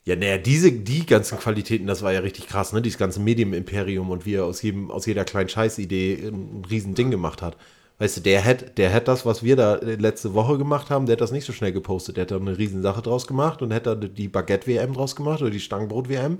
[0.06, 2.82] Ja, naja, diese, die ganzen Qualitäten, das war ja richtig krass, ne?
[2.82, 7.10] Dieses ganze Medium-Imperium und wie er aus jedem, aus jeder kleinen Scheißidee ein riesen Ding
[7.10, 7.56] gemacht hat.
[7.98, 11.12] Weißt du, der hätte, der hätte das, was wir da letzte Woche gemacht haben, der
[11.14, 12.16] hat das nicht so schnell gepostet.
[12.16, 15.40] Der hätte da eine riesen Sache draus gemacht und hätte da die Baguette-WM draus gemacht
[15.42, 16.38] oder die Stangenbrot-WM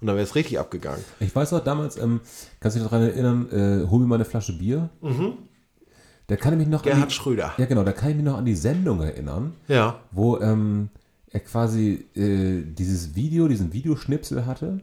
[0.00, 1.04] und dann wäre es richtig abgegangen.
[1.20, 2.20] Ich weiß noch damals, ähm,
[2.60, 4.88] kannst du dich daran erinnern, äh, hol mir mal eine Flasche Bier.
[6.26, 7.52] Da kann ich mich noch an Gerhard die, Schröder.
[7.58, 9.52] Ja, genau, da kann ich mich noch an die Sendung erinnern.
[9.68, 10.00] Ja.
[10.10, 10.88] wo ähm,
[11.30, 14.80] er quasi äh, dieses Video, diesen Videoschnipsel hatte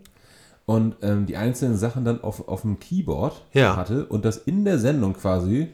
[0.65, 3.75] und ähm, die einzelnen Sachen dann auf, auf dem Keyboard Ja.
[3.75, 5.69] hatte und das in der Sendung quasi,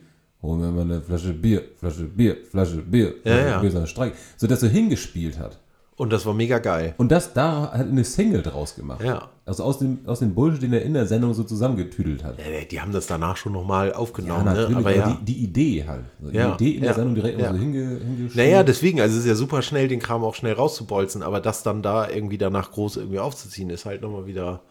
[0.47, 3.60] holen wir mal eine Flasche Bier, Flasche Bier, Flasche Bier, Flasche ja.
[3.60, 5.60] Bier, so eine Streik, so dass er hingespielt hat.
[5.97, 6.93] Und das war mega geil.
[6.97, 9.03] Und das da hat eine Single draus gemacht.
[9.03, 9.29] Ja.
[9.47, 12.38] Also aus dem, aus dem Bullshit, den er in der Sendung so zusammengetüdelt hat.
[12.38, 14.77] Ja, die haben das danach schon nochmal Ja, aufgenommen, natürlich, ne?
[14.77, 15.17] aber ja.
[15.21, 16.03] die, die Idee halt.
[16.21, 17.51] So, Ja, Die Idee in der ja, Sendung direkt ja.
[17.51, 17.99] so hinge.
[18.36, 21.63] Naja, deswegen, also es ist ja super schnell, den Kram auch schnell rauszubolzen, aber das
[21.63, 24.62] dann da irgendwie danach groß irgendwie aufzuziehen, ist halt nochmal wieder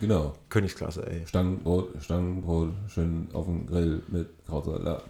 [0.00, 0.34] Genau.
[0.50, 1.26] Königsklasse, ey.
[1.26, 5.04] Stangenbrot, Stangenbrot, schön auf dem Grill mit Krautsalat.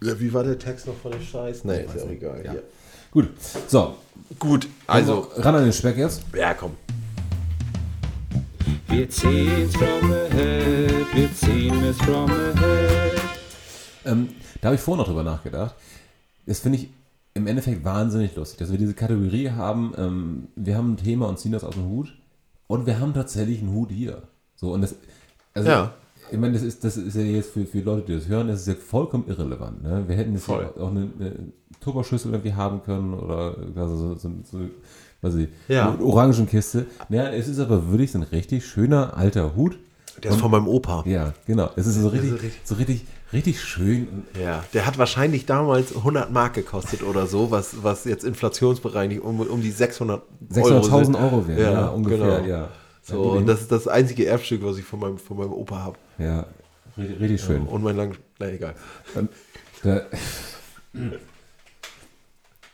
[0.00, 1.64] Wie war der Text noch von dem Scheiß?
[1.64, 2.44] Nee, ist ja auch egal.
[2.44, 2.54] Ja.
[3.10, 3.28] Gut,
[3.68, 3.96] so.
[4.38, 6.22] Gut, also, ran an den Speck jetzt.
[6.34, 6.72] ja, komm.
[8.88, 13.20] Wir ziehen's from the head, wir ziehen es from the head.
[14.04, 14.28] Ähm,
[14.60, 15.74] da habe ich vorhin noch drüber nachgedacht.
[16.46, 16.88] Das finde ich
[17.34, 19.92] im Endeffekt wahnsinnig lustig, dass wir diese Kategorie haben.
[19.96, 22.12] Ähm, wir haben ein Thema und ziehen das aus dem Hut.
[22.66, 24.22] Und wir haben tatsächlich einen Hut hier.
[24.56, 24.94] So, und das,
[25.54, 25.94] also, Ja.
[26.32, 28.60] Ich meine, das ist, das ist ja jetzt für, für Leute, die das hören, das
[28.62, 29.82] ist ja vollkommen irrelevant.
[29.82, 30.04] Ne?
[30.06, 30.68] Wir hätten jetzt Voll.
[30.78, 31.32] auch eine, eine
[31.80, 34.58] Tupperschüssel irgendwie haben können oder also so, so, so
[35.20, 35.90] weiß ich, Ja.
[35.92, 36.86] eine Orangenkiste.
[37.08, 39.78] Ja, es ist aber wirklich so ein richtig schöner alter Hut.
[40.22, 41.04] Der ist von meinem Opa.
[41.06, 41.70] Ja, genau.
[41.76, 44.08] Es ist so richtig, richtig- so richtig, richtig schön.
[44.08, 49.22] und Ja, der hat wahrscheinlich damals 100 Mark gekostet oder so, was, was jetzt inflationsbereinigt
[49.22, 50.22] um, um die 600
[50.54, 51.14] Euro 600.000 sind.
[51.16, 52.48] Euro wert, ja, ungefähr, genau.
[52.48, 52.68] ja.
[53.02, 55.98] So, und das ist das einzige Erbstück, was ich von meinem, von meinem Opa habe.
[56.18, 56.46] Ja,
[56.96, 57.66] richtig, richtig schön.
[57.66, 58.74] Und mein lang, na egal.
[59.14, 59.28] Und
[59.82, 60.02] da,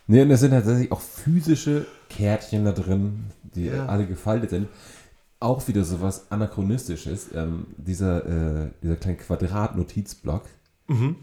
[0.06, 3.86] Nee, und es sind tatsächlich auch physische Kärtchen da drin, die Ja.
[3.86, 4.68] alle gefaltet sind.
[5.40, 7.28] Auch wieder so was Anachronistisches.
[7.34, 10.44] Ähm, dieser, äh, dieser kleine Quadrat-Notizblock.
[10.88, 11.16] Mhm.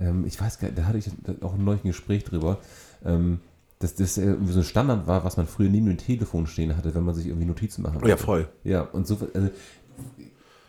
[0.00, 1.10] Ähm, ich weiß gar nicht, da hatte ich
[1.42, 2.58] auch ein neues Gespräch drüber.
[3.04, 3.40] Ähm,
[3.82, 6.76] dass das äh, irgendwie so ein Standard war, was man früher neben dem Telefon stehen
[6.76, 8.48] hatte, wenn man sich irgendwie Notizen machen Ja, voll.
[8.64, 9.48] Ja, und so, also,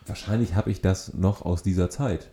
[0.07, 2.29] wahrscheinlich habe ich das noch aus dieser Zeit.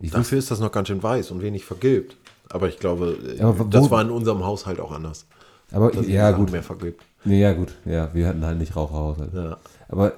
[0.00, 2.16] Ich Dafür ist das noch ganz schön weiß und wenig vergilbt.
[2.50, 5.26] Aber ich glaube, äh, Aber wo- das war in unserem Haushalt auch anders.
[5.72, 6.50] aber dass ja, gut.
[6.50, 7.04] mehr vergilbt.
[7.24, 7.74] Ja, gut.
[7.84, 9.34] Ja, wir hatten halt nicht Raucherhaushalt.
[9.34, 9.58] Ja,
[9.88, 10.12] Aber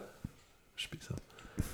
[0.76, 1.14] Spießer.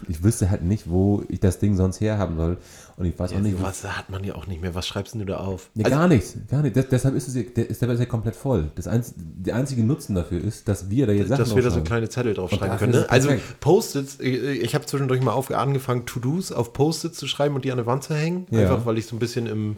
[0.09, 2.57] ich wüsste halt nicht, wo ich das Ding sonst herhaben soll.
[2.97, 4.75] Und ich weiß auch nicht, was hat man ja auch nicht mehr.
[4.75, 5.69] Was schreibst denn du da auf?
[5.75, 6.75] Nee, Also, gar nichts, gar nicht.
[6.77, 8.71] Das, deshalb ist es ja, der, ist, der ja komplett voll.
[8.75, 11.71] Das einz, der einzige Nutzen dafür ist, dass wir da jetzt Sachen dass wir da
[11.71, 12.93] so kleine Zettel draufschreiben Und können.
[12.93, 13.07] Ne?
[13.11, 13.31] Also.
[13.61, 17.71] Post-its, ich, ich habe zwischendurch mal auf, angefangen, To-Dos auf Post-its zu schreiben und die
[17.71, 18.47] an der Wand zu hängen.
[18.51, 18.61] Ja.
[18.61, 19.77] Einfach weil ich so ein bisschen im,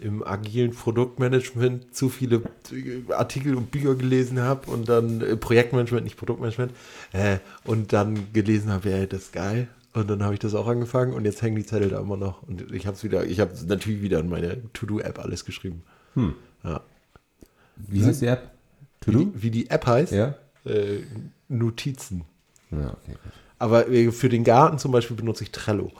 [0.00, 6.02] im agilen Produktmanagement zu viele äh, Artikel und Bücher gelesen habe und dann äh, Projektmanagement,
[6.02, 6.72] nicht Produktmanagement,
[7.12, 9.68] äh, und dann gelesen habe, ja, das ist geil.
[9.94, 12.42] Und dann habe ich das auch angefangen und jetzt hängen die Zettel da immer noch.
[12.44, 15.82] Und ich habe es wieder, ich habe natürlich wieder in meine To-Do-App alles geschrieben.
[16.64, 16.80] Ja.
[17.76, 18.50] Wie heißt die App?
[19.00, 20.12] To Wie, wie die App heißt?
[20.12, 20.34] Ja?
[20.64, 21.00] Äh,
[21.48, 22.24] Notizen.
[22.70, 23.16] Ja, okay.
[23.58, 25.92] Aber äh, für den Garten zum Beispiel benutze ich Trello.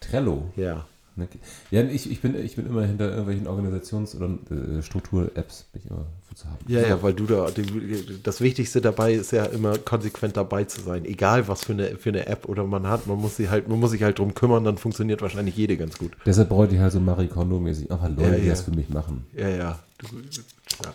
[0.00, 0.52] Trello.
[0.56, 0.86] Ja.
[1.20, 1.38] Okay.
[1.70, 5.90] Ja, ich, ich, bin, ich bin immer hinter irgendwelchen Organisations- oder äh, Struktur-Apps bin ich
[5.90, 6.58] immer für zu haben.
[6.68, 10.80] Ja, ja, weil du da, die, das Wichtigste dabei ist ja immer konsequent dabei zu
[10.80, 11.04] sein.
[11.04, 13.80] Egal was für eine, für eine App oder man hat, man muss, sie halt, man
[13.80, 16.12] muss sich halt drum kümmern, dann funktioniert wahrscheinlich jede ganz gut.
[16.24, 18.50] Deshalb bräuchte ich halt so Marie Kondo-mäßig einfach Leute, Ja, die ja.
[18.50, 19.26] das für mich machen.
[19.34, 19.56] Ja, ja.
[19.56, 20.94] Ja.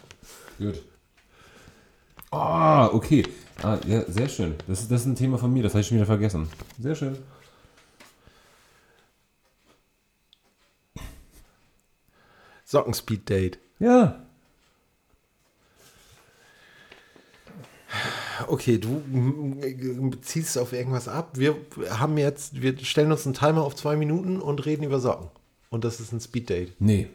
[0.60, 0.82] Gut.
[2.32, 3.24] Ah, okay.
[3.62, 4.56] Ah, ja, sehr schön.
[4.68, 6.48] Das ist, das ist ein Thema von mir, das habe ich schon wieder vergessen.
[6.80, 7.16] Sehr schön.
[12.74, 13.60] Sockenspeed-Date.
[13.80, 14.20] Ja.
[18.48, 19.04] Okay, du
[20.22, 21.38] ziehst auf irgendwas ab.
[21.38, 21.56] Wir
[21.92, 25.28] haben jetzt, wir stellen uns einen Timer auf zwei Minuten und reden über Socken.
[25.70, 26.74] Und das ist ein Speed-Date.
[26.80, 27.08] Nee.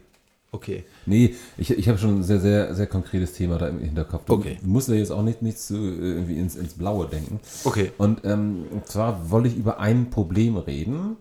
[0.51, 0.85] Okay.
[1.05, 4.25] Nee, ich, ich habe schon ein sehr, sehr, sehr konkretes Thema da im Hinterkopf.
[4.25, 4.57] Du Okay.
[4.63, 7.39] musst ja jetzt auch nicht, nicht so äh, irgendwie ins, ins Blaue denken.
[7.65, 7.91] Okay.
[7.97, 11.17] Und ähm, zwar wollte ich über ein Problem reden,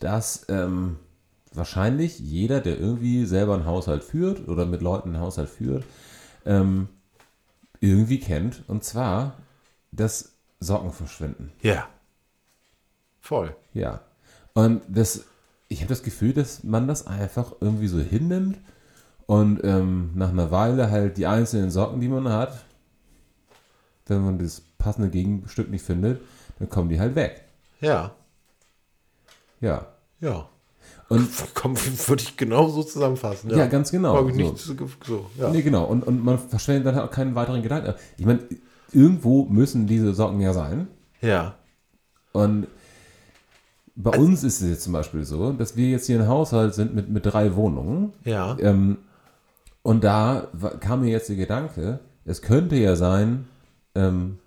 [0.00, 0.96] das ähm,
[1.56, 5.84] wahrscheinlich jeder, der irgendwie selber einen Haushalt führt oder mit Leuten einen Haushalt führt,
[6.44, 6.88] ähm,
[7.80, 8.62] irgendwie kennt.
[8.68, 9.34] Und zwar
[9.92, 11.52] das Sockenverschwinden.
[11.62, 11.88] Ja.
[13.20, 13.54] Voll.
[13.72, 14.00] Ja.
[14.54, 15.24] Und das,
[15.68, 18.58] ich habe das Gefühl, dass man das einfach irgendwie so hinnimmt
[19.26, 22.64] und ähm, nach einer Weile halt die einzelnen Socken, die man hat,
[24.06, 26.20] wenn man das passende Gegenstück nicht findet,
[26.58, 27.44] dann kommen die halt weg.
[27.80, 28.14] Ja.
[29.60, 29.86] Ja.
[30.20, 30.48] Ja.
[31.08, 33.50] Und Komm, würde ich genau so zusammenfassen.
[33.50, 34.16] ja, ganz genau.
[34.22, 34.28] So.
[34.28, 35.50] nicht so, so ja.
[35.50, 35.84] Nee, genau.
[35.84, 37.94] Und, und man verschwendet dann halt auch keinen weiteren Gedanken.
[38.18, 38.40] Ich meine,
[38.92, 40.88] irgendwo müssen diese Socken ja sein.
[41.20, 41.54] ja.
[42.32, 42.66] Und
[43.98, 46.74] bei Also uns ist es jetzt zum Beispiel so, dass wir jetzt hier ein Haushalt
[46.74, 48.12] sind mit, mit drei Wohnungen.
[48.24, 48.58] Ja.
[48.60, 48.98] Ähm,
[49.82, 50.48] und da
[50.80, 53.46] kam mir jetzt der Gedanke, es könnte ja sein,
[53.94, 54.38] ähm,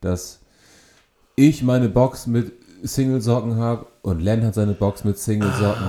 [0.00, 0.42] dass
[1.34, 2.52] ich meine Box mit
[2.86, 5.86] Single-Socken habe und Len hat seine Box mit Single-Socken.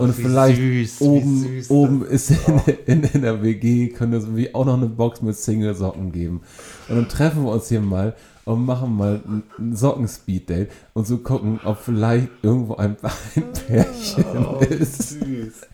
[0.00, 4.16] und Ah, wie vielleicht süß, oben, süß oben ist in, in, in der WG, könnte
[4.18, 6.42] es irgendwie auch noch eine Box mit Single-Socken geben.
[6.88, 8.14] Und dann treffen wir uns hier mal
[8.44, 9.20] und machen mal
[9.58, 12.96] ein, Socken-Speed-Date und so gucken, ob vielleicht irgendwo ein,
[13.36, 15.20] ein Pärchen ist.
[15.20, 15.66] Süß.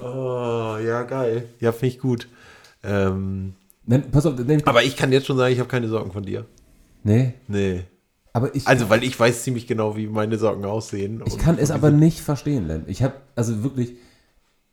[0.00, 1.48] Oh, ja, geil.
[1.60, 2.28] Ja, finde ich gut.
[2.82, 3.54] Ähm,
[3.88, 6.24] Nein, pass auf, nein, aber ich kann jetzt schon sagen, ich habe keine Socken von
[6.24, 6.44] dir.
[7.04, 7.84] nee, Nee.
[8.36, 11.22] Aber ich, Also, weil ich weiß ziemlich genau, wie meine Socken aussehen.
[11.26, 12.84] ich kann es aber nicht verstehen, Len.
[12.86, 13.94] Ich habe also wirklich,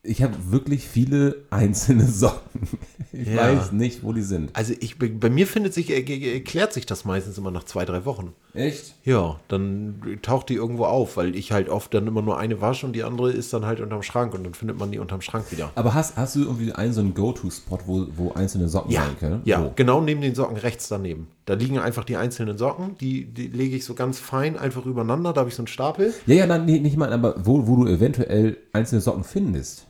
[0.03, 2.67] ich habe wirklich viele einzelne Socken.
[3.13, 3.37] Ich Ja.
[3.47, 4.53] weiß nicht, wo die sind.
[4.53, 8.03] Also, ich, bei mir findet sich, äh, erklärt sich das meistens immer nach zwei, drei
[8.03, 8.33] Wochen.
[8.55, 8.93] Echt?
[9.03, 12.85] Ja, dann taucht die irgendwo auf, weil ich halt oft dann immer nur eine wasche
[12.85, 15.51] und die andere ist dann halt unterm Schrank und dann findet man die unterm Schrank
[15.51, 15.71] wieder.
[15.73, 19.17] Aber hast, hast du irgendwie einen so einen Go-To-Spot, wo, wo einzelne Socken Ja, sein
[19.19, 19.41] können?
[19.45, 19.73] ja Wo?
[19.75, 21.27] genau neben den Socken rechts daneben.
[21.45, 25.33] Da liegen einfach die einzelnen Socken, die, die lege ich so ganz fein einfach übereinander,
[25.33, 26.13] da habe ich so einen Stapel.
[26.27, 29.87] Ja, ja, nein, nicht mal, aber wo, wo du eventuell einzelne Socken findest.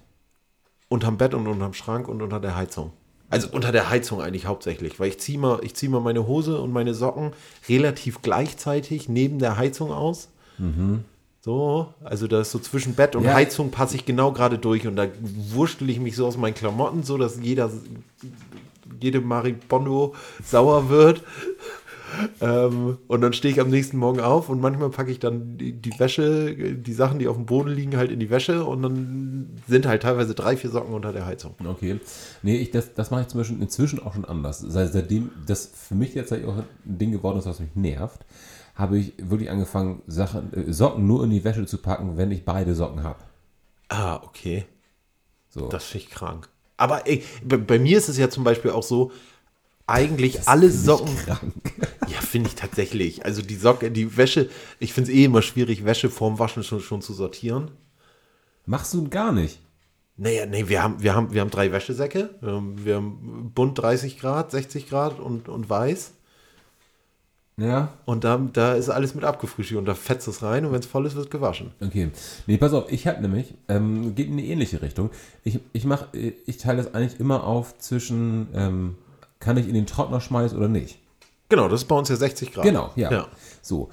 [0.88, 2.92] Unterm Bett und unterm Schrank und unter der Heizung.
[3.34, 6.62] Also unter der Heizung eigentlich hauptsächlich, weil ich ziehe mal, ich zieh mal meine Hose
[6.62, 7.32] und meine Socken
[7.68, 10.30] relativ gleichzeitig neben der Heizung aus.
[11.42, 13.34] So, also da ist so zwischen Bett und Ja.
[13.34, 17.02] Heizung passe ich genau gerade durch und da wurschtel ich mich so aus meinen Klamotten,
[17.02, 17.72] so dass jeder,
[19.02, 20.14] jede Marie Bondo
[20.46, 21.24] sauer wird.
[22.42, 25.74] Ähm, und dann stehe ich am nächsten Morgen auf und manchmal packe ich dann die,
[25.74, 29.50] die Wäsche, die Sachen, die auf dem Boden liegen, halt in die Wäsche und dann
[29.68, 31.56] sind halt teilweise drei, vier Socken unter der Heizung.
[31.66, 32.00] Okay.
[32.42, 34.60] Nee, ich, das, das mache ich zum Beispiel inzwischen auch schon anders.
[34.60, 38.26] Seit, seitdem das für mich jetzt auch ein Ding geworden ist, was mich nervt,
[38.76, 42.46] habe ich wirklich angefangen, Sachen, äh, Socken nur in die Wäsche zu packen, wenn ich
[42.46, 43.20] beide Socken habe.
[43.90, 44.66] Ah, okay.
[45.50, 45.68] So.
[45.68, 46.50] Das finde ich krank.
[46.78, 49.12] Aber ey, bei, bei mir ist es ja zum Beispiel auch so,
[49.88, 51.16] eigentlich alle Socken.
[52.10, 53.26] Ja, finde ich tatsächlich.
[53.26, 56.82] Also die Socke, die Wäsche, ich finde es eh immer schwierig, Wäsche vorm Waschen schon,
[56.82, 57.72] schon zu sortieren.
[58.66, 59.60] Machst du gar nicht.
[60.18, 62.30] Naja, nee, wir haben, wir haben, wir haben drei Wäschesäcke.
[62.42, 66.12] Wir haben, wir haben bunt 30 Grad, 60 Grad und, und weiß.
[67.58, 67.94] Ja.
[68.06, 70.86] Und da, da ist alles mit abgefrühstückt und da fetzt es rein und wenn es
[70.86, 71.72] voll ist, wird gewaschen.
[71.82, 72.10] Okay.
[72.48, 75.12] Nee, pass auf, ich habe nämlich, ähm, geht in eine ähnliche Richtung.
[75.44, 78.96] Ich, ich mach, ich teile das eigentlich immer auf zwischen, ähm,
[79.44, 81.00] kann ich in den Trockner schmeißen oder nicht.
[81.50, 82.64] Genau, das ist bei uns ja 60 Grad.
[82.64, 83.12] Genau, ja.
[83.12, 83.28] Ja.
[83.62, 83.90] So.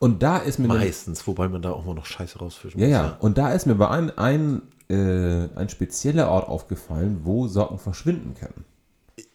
[0.00, 2.92] Und da ist mir Meistens, wobei man da auch mal noch Scheiße rausfischen Ja, muss.
[2.96, 3.16] ja.
[3.20, 8.34] Und da ist mir bei ein, ein, äh, ein spezieller Ort aufgefallen, wo Socken verschwinden
[8.34, 8.64] können.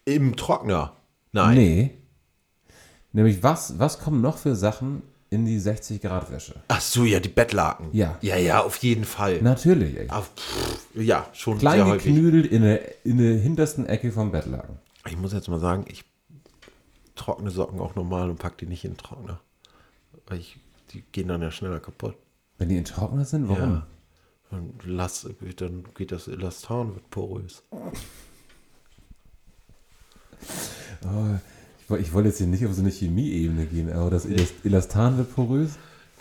[0.06, 0.94] Im Trockner.
[1.32, 1.56] Nein.
[1.56, 1.92] Nee.
[3.12, 6.56] Nämlich, was, was kommen noch für Sachen in die 60-Grad-Wäsche?
[6.68, 7.88] Ach so, ja, die Bettlaken.
[7.92, 8.18] Ja.
[8.22, 9.42] Ja, ja, auf jeden Fall.
[9.42, 10.08] Natürlich, ey.
[10.10, 14.78] Ah, pff, ja, schon Klein geknüdelt in der, in der hintersten Ecke vom Bettlaken.
[15.08, 16.06] Ich muss jetzt mal sagen, ich
[17.16, 19.39] trockne Socken auch normal und pack die nicht in den Trockner.
[20.28, 20.58] Weil ich,
[20.92, 22.16] die gehen dann ja schneller kaputt.
[22.58, 23.74] Wenn die in Trockner sind, warum?
[23.74, 23.88] Ja.
[24.52, 27.63] Und lass, dann geht das Elastan, wird porös.
[31.04, 34.54] Oh, ich, ich wollte jetzt hier nicht auf so eine Chemieebene gehen, aber das Elas-
[34.63, 35.72] Elastan wird porös.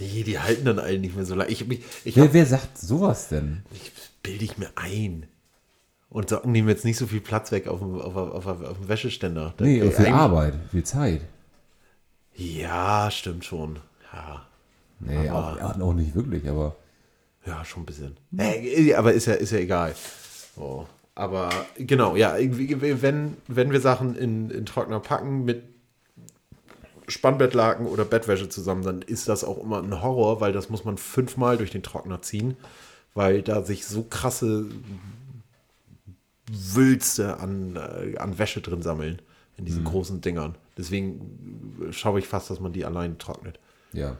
[0.01, 1.51] Nee, die halten dann alle nicht mehr so lange.
[1.51, 3.63] Ich, ich, ich, Wer, hab, wer sagt sowas denn?
[3.73, 3.93] ich
[4.23, 5.27] bilde ich mir ein.
[6.13, 8.77] Und Socken nehmen jetzt nicht so viel Platz weg auf dem, auf, auf, auf, auf
[8.79, 9.55] dem Wäscheständer.
[9.57, 11.23] Da- Nee, viel Aber viel Zeit.
[12.35, 13.79] Ja, stimmt schon.
[14.13, 14.47] Ja,
[15.01, 16.77] Nee, Aber- auch, auch nicht wirklich, aber
[17.45, 18.17] ja schon ein bisschen.
[18.39, 19.95] Äh, aber ist ja, ist ja egal.
[20.55, 20.87] So.
[21.15, 25.63] Aber genau, ja, wenn, wenn wir Sachen in, in Trockner packen mit
[27.09, 30.97] Spannbettlaken oder Bettwäsche zusammen, dann ist das auch immer ein Horror, weil das muss man
[30.99, 32.57] fünfmal durch den Trockner ziehen,
[33.15, 34.67] weil da sich so krasse
[36.55, 39.21] Wülste an, äh, an Wäsche drin sammeln
[39.57, 40.55] in diesen großen Dingern.
[40.77, 43.59] Deswegen schaue ich fast, dass man die allein trocknet.
[43.93, 44.17] ja.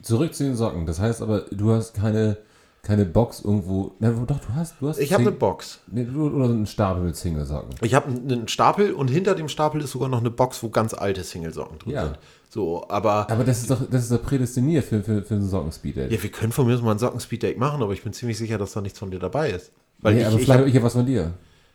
[0.00, 0.86] Zurück zu den Socken.
[0.86, 2.36] Das heißt aber, du hast keine,
[2.82, 3.96] keine Box irgendwo.
[3.98, 4.76] Na, doch, du hast.
[4.80, 5.80] Du hast Ich habe eine Box.
[5.88, 7.74] Nee, du- oder einen Stapel mit Single-Socken.
[7.82, 10.94] Ich habe einen Stapel und hinter dem Stapel ist sogar noch eine Box, wo ganz
[10.94, 12.04] alte Singlesocken drin Ja.
[12.04, 12.18] sind.
[12.48, 16.12] So, aber Aber das ist doch, das ist doch prädestiniert für, für, für einen Sockenspeed-Date.
[16.12, 18.56] ja, wir können von mir aus mal ein Sockenspeed-Date machen, aber ich bin ziemlich sicher,
[18.56, 19.72] dass da nichts von dir dabei ist.
[19.98, 21.34] Weil nee, ich, aber ich vielleicht hab, habe ich ja was von dir.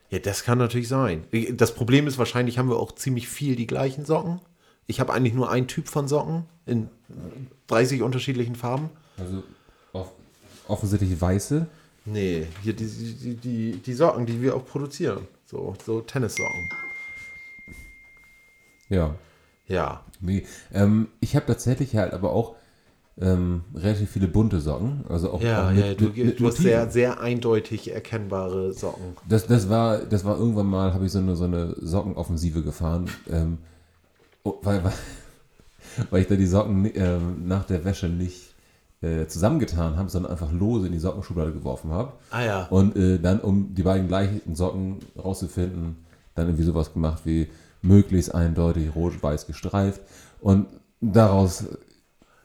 [0.10, 1.24] ja, das kann natürlich sein.
[1.54, 4.40] Das Problem ist, wahrscheinlich haben wir auch ziemlich viel die gleichen Socken.
[4.88, 6.90] Ich habe eigentlich nur einen Typ von Socken in
[7.68, 8.90] 30 unterschiedlichen Farben.
[9.18, 9.44] Also
[9.94, 10.12] off
[10.68, 11.68] offensichtlich weiße.
[12.06, 15.28] Nee, hier die, die, die, die Socken, die wir auch produzieren.
[15.46, 16.70] So, so Tennissocken.
[18.90, 19.16] Ja.
[19.68, 20.04] Ja.
[20.20, 20.46] Nee.
[20.74, 22.56] Ähm, ich habe tatsächlich halt aber auch
[23.22, 25.06] ähm, relativ viele bunte Socken.
[25.08, 28.74] Also auch, Ja, auch mit, ja, du, mit, mit du hast sehr, sehr eindeutig erkennbare
[28.74, 29.16] Socken.
[29.28, 33.10] Das, das, war, das war irgendwann mal, habe ich so eine, so eine Sockenoffensive gefahren,
[33.30, 33.60] ähm,
[34.44, 34.94] oh, weil, weil,
[36.10, 38.54] weil ich da die Socken ähm, nach der Wäsche nicht
[39.02, 42.14] äh, zusammengetan habe, sondern einfach lose in die Sockenschublade geworfen habe.
[42.32, 42.66] Ah ja.
[42.68, 45.98] Und äh, dann, um die beiden gleichen Socken rauszufinden,
[46.36, 47.50] dann irgendwie sowas gemacht wie
[47.84, 50.02] möglichst eindeutig rot-weiß gestreift.
[50.42, 50.66] Und
[51.00, 51.66] daraus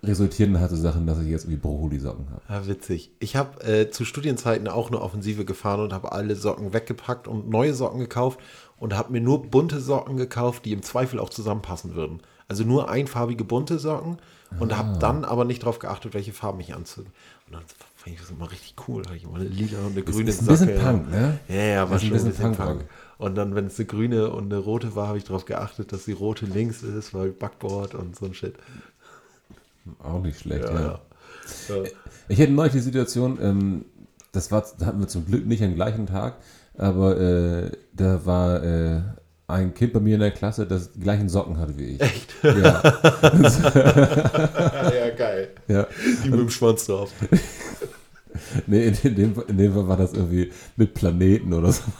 [0.02, 2.42] resultierten halt so Sachen, dass ich jetzt irgendwie Brokkoli-Socken habe.
[2.48, 3.10] Ja, witzig.
[3.18, 7.48] Ich habe äh, zu Studienzeiten auch eine Offensive gefahren und habe alle Socken weggepackt und
[7.48, 8.38] neue Socken gekauft
[8.76, 12.20] und habe mir nur bunte Socken gekauft, die im Zweifel auch zusammenpassen würden.
[12.46, 14.18] Also nur einfarbige bunte Socken
[14.58, 17.04] und habe dann aber nicht darauf geachtet, welche Farben ich anziehe.
[17.04, 17.62] Und dann
[17.96, 19.02] fand ich das immer richtig cool.
[19.02, 20.80] Da hatte ich immer eine lila und eine grüne ist ein bisschen Socke.
[20.80, 21.38] Punk, ne?
[21.48, 22.84] Ja, ja, war Das ist schon ein bisschen Punkrock.
[23.18, 26.04] Und dann, wenn es eine grüne und eine rote war, habe ich darauf geachtet, dass
[26.04, 28.54] die rote links ist, weil Backboard und so ein Shit.
[30.02, 30.80] Auch nicht schlecht, ja.
[30.80, 31.00] Ja,
[31.68, 31.84] ja.
[32.28, 33.84] Ich hatte neulich die Situation, ähm,
[34.32, 36.36] das war, da hatten wir zum Glück nicht am gleichen Tag,
[36.76, 39.00] aber äh, da war äh,
[39.46, 42.00] ein Kind bei mir in der Klasse, das die gleichen Socken hatte wie ich.
[42.00, 42.34] Echt?
[42.42, 42.50] Ja.
[44.92, 45.48] ja, geil.
[45.68, 45.86] ja.
[46.24, 47.12] Die mit dem Schwanz drauf.
[48.66, 51.82] Nee, in, in, dem, in dem Fall war das irgendwie mit Planeten oder so.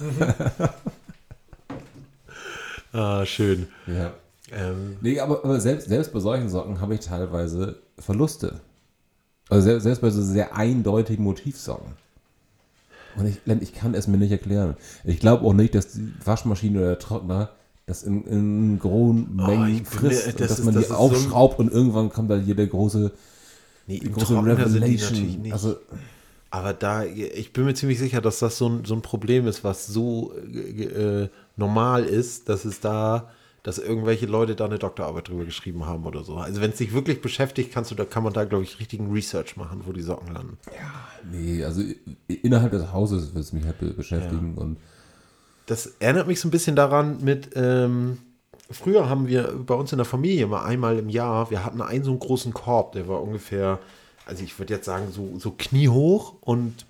[2.92, 3.68] Ah, schön.
[3.87, 4.14] Ja.
[4.52, 8.61] Ähm, Nee, aber, aber selbst, selbst bei solchen Socken habe ich teilweise Verluste.
[9.48, 11.92] Also selbst, selbst bei so sehr eindeutigen Motivsocken.
[13.16, 14.76] Und ich, ich kann es mir nicht erklären.
[15.04, 17.50] Ich glaube auch nicht, dass die Waschmaschine oder der Trockner
[17.87, 20.84] das in, in großen Mengen Oh, ich bin frisst, und das dass ist- man das
[20.87, 23.11] die ist so ein- aufschraubt und irgendwann kommt da hier der große,
[23.87, 25.42] Nee, große Trockner die natürlich Revelation.
[25.42, 25.52] nicht.
[25.52, 25.76] Also,
[26.50, 29.64] Aber da, ich bin mir ziemlich sicher, dass das so ein, so ein Problem ist,
[29.64, 33.30] was so äh, normal ist, dass es da,
[33.68, 36.37] dass irgendwelche Leute da eine Doktorarbeit drüber geschrieben haben oder so.
[36.37, 39.12] Also wenn es dich wirklich beschäftigt, kannst du, da kann man da, glaube ich, richtigen
[39.12, 40.57] Research machen, wo die Socken landen.
[41.31, 41.83] nee, also
[42.28, 44.78] innerhalb des Hauses wird es mich halt be- beschäftigen und
[45.66, 48.16] Das erinnert mich so ein bisschen daran mit, ähm,
[48.70, 52.04] früher haben wir bei uns in der Familie mal einmal im Jahr, wir hatten einen
[52.04, 53.81] so einen großen Korb, der war ungefähr,
[54.24, 56.87] also ich würde jetzt sagen, so, so kniehoch und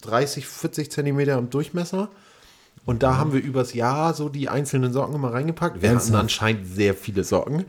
[0.00, 2.08] 30, 40 Zentimeter im Durchmesser.
[2.84, 5.82] Und da haben wir übers Jahr so die einzelnen Socken immer reingepackt.
[5.82, 7.64] Wir hatten anscheinend sehr viele Socken.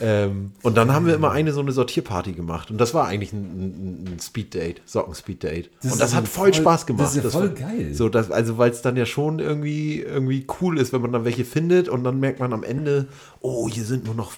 [0.00, 2.70] Ähm, und dann haben wir immer eine so eine Sortierparty gemacht.
[2.70, 5.70] Und das war eigentlich ein, ein, ein Speed-Date, Socken-Speed-Date.
[5.82, 7.04] Das Und das ist hat voll, voll- Spaß gemacht.
[7.06, 7.94] das ist ja voll war- geil.
[7.94, 11.24] So, das, also weil es dann ja schon irgendwie, irgendwie cool ist, wenn man dann
[11.24, 13.06] welche findet und dann merkt man am Ende,
[13.40, 14.32] oh, hier sind nur noch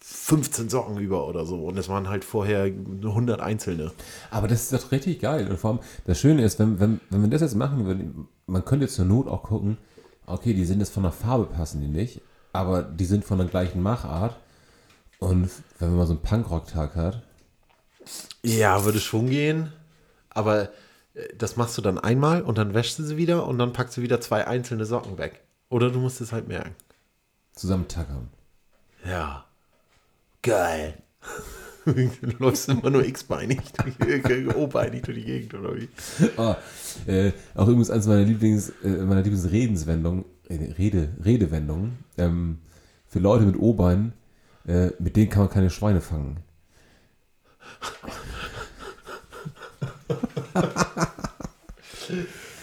[0.00, 1.56] 15 Socken über oder so.
[1.66, 3.92] Und es waren halt vorher 100 einzelne.
[4.30, 5.46] Aber das ist doch richtig geil.
[5.50, 8.64] Und vor allem, das Schöne ist, wenn, wenn, wenn wir das jetzt machen würden, man
[8.64, 9.78] könnte jetzt zur Not auch gucken,
[10.26, 12.20] okay, die sind jetzt von der Farbe passen die nicht,
[12.52, 14.36] aber die sind von der gleichen Machart.
[15.18, 17.22] Und wenn man mal so einen Punkrock-Tag hat,
[18.42, 19.72] Ja, würde schon gehen.
[20.30, 20.70] Aber
[21.14, 23.96] äh, das machst du dann einmal und dann wäschst du sie wieder und dann packst
[23.96, 25.40] du wieder zwei einzelne Socken weg.
[25.68, 26.74] Oder du musst es halt merken.
[27.54, 28.28] zusammen tackern.
[29.04, 29.44] Ja.
[30.42, 30.94] Geil.
[31.84, 33.60] Du läufst immer nur x-beinig,
[33.98, 35.88] durch- o-beinig durch die Gegend, oder wie?
[36.36, 36.56] Ah,
[37.06, 42.58] äh, auch übrigens eines meiner Lieblings, äh, meiner Lieblingsredenswendungen, äh, Rede, Redewendungen, ähm,
[43.08, 44.12] für Leute mit O-Beinen,
[44.66, 46.38] äh, mit denen kann man keine Schweine fangen.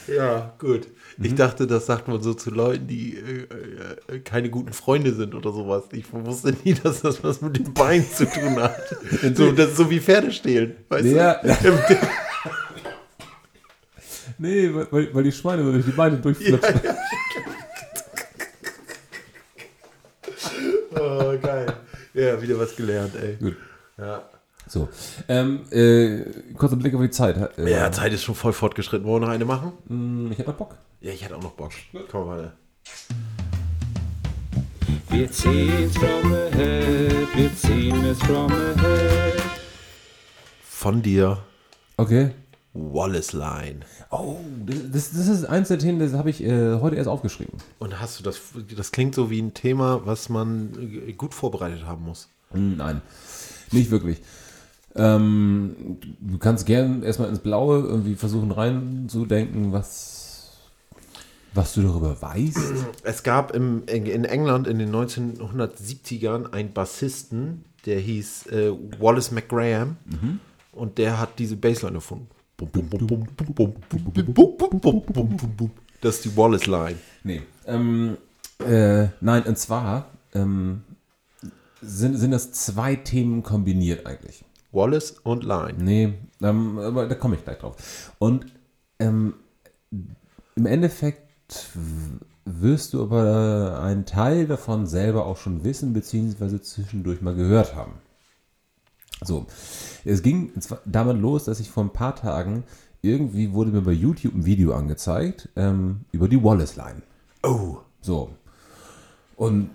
[0.08, 0.88] Ja, gut.
[1.20, 1.26] Mhm.
[1.26, 5.36] Ich dachte, das sagt man so zu Leuten, die äh, äh, keine guten Freunde sind
[5.36, 5.84] oder sowas.
[5.92, 8.76] Ich wusste nie, dass das was mit dem Bein zu tun hat.
[9.36, 10.76] so, das ist so wie Pferde stehlen.
[10.90, 11.34] Weißt Ja.
[11.44, 11.78] du?
[14.42, 16.80] Nee, weil- weil, die Schweine so durch die Beine durchflutschen.
[20.96, 21.74] oh, geil.
[22.14, 23.36] Ja, wieder was gelernt, ey.
[23.36, 23.58] Gut.
[23.98, 24.24] Ja.
[24.68, 24.88] So,
[25.28, 26.22] ähm, äh,
[26.56, 27.58] kurzer Blick auf die Zeit.
[27.58, 29.06] Äh, ja, Zeit ist schon voll fortgeschritten.
[29.06, 29.74] Wollen wir noch eine machen?
[29.88, 30.76] mh, Ich hätte noch Bock.
[31.02, 31.72] Ja, ich hätte auch noch Bock.
[32.12, 32.54] Komm mal.
[35.10, 39.42] Wir ziehen's from ahead, wir ziehen es from ahead.
[40.62, 41.40] Von dir,
[42.00, 42.32] Okay.
[42.74, 43.80] Wallace Line.
[44.10, 47.56] Oh, das, das ist eins der Themen, das habe ich äh, heute erst aufgeschrieben.
[47.78, 48.40] Und hast du das,
[48.78, 50.72] das klingt so wie ein Thema, was man
[51.08, 52.30] äh, gut vorbereitet haben muss.
[52.54, 53.02] Nein,
[53.72, 54.22] nicht wirklich.
[54.96, 60.19] Ähm, du kannst gern erstmal ins Blaue irgendwie versuchen reinzudenken, was,
[61.54, 62.58] was du darüber weißt?
[63.04, 69.98] Es gab im, in England in den 1970ern einen Bassisten, der hieß äh, Wallace McGraham
[70.06, 70.40] mhm.
[70.72, 72.28] und der hat diese Bassline erfunden.
[76.02, 76.98] Das ist die Wallace-Line.
[77.24, 77.42] Nee.
[77.66, 78.18] Ähm,
[78.66, 80.84] äh, nein, und zwar ähm,
[81.82, 84.44] sind, sind das zwei Themen kombiniert eigentlich.
[84.72, 85.76] Wallace und Line.
[85.82, 88.12] Nee, ähm, aber da komme ich gleich drauf.
[88.20, 88.46] Und
[90.60, 91.29] im Endeffekt
[92.46, 97.94] wirst du aber einen Teil davon selber auch schon wissen, beziehungsweise zwischendurch mal gehört haben.
[99.24, 99.46] So,
[100.06, 100.52] es ging
[100.86, 102.64] damit los, dass ich vor ein paar Tagen
[103.02, 107.02] irgendwie wurde mir bei YouTube ein Video angezeigt ähm, über die Wallace Line.
[107.44, 107.78] Oh.
[108.02, 108.30] So.
[109.36, 109.70] Und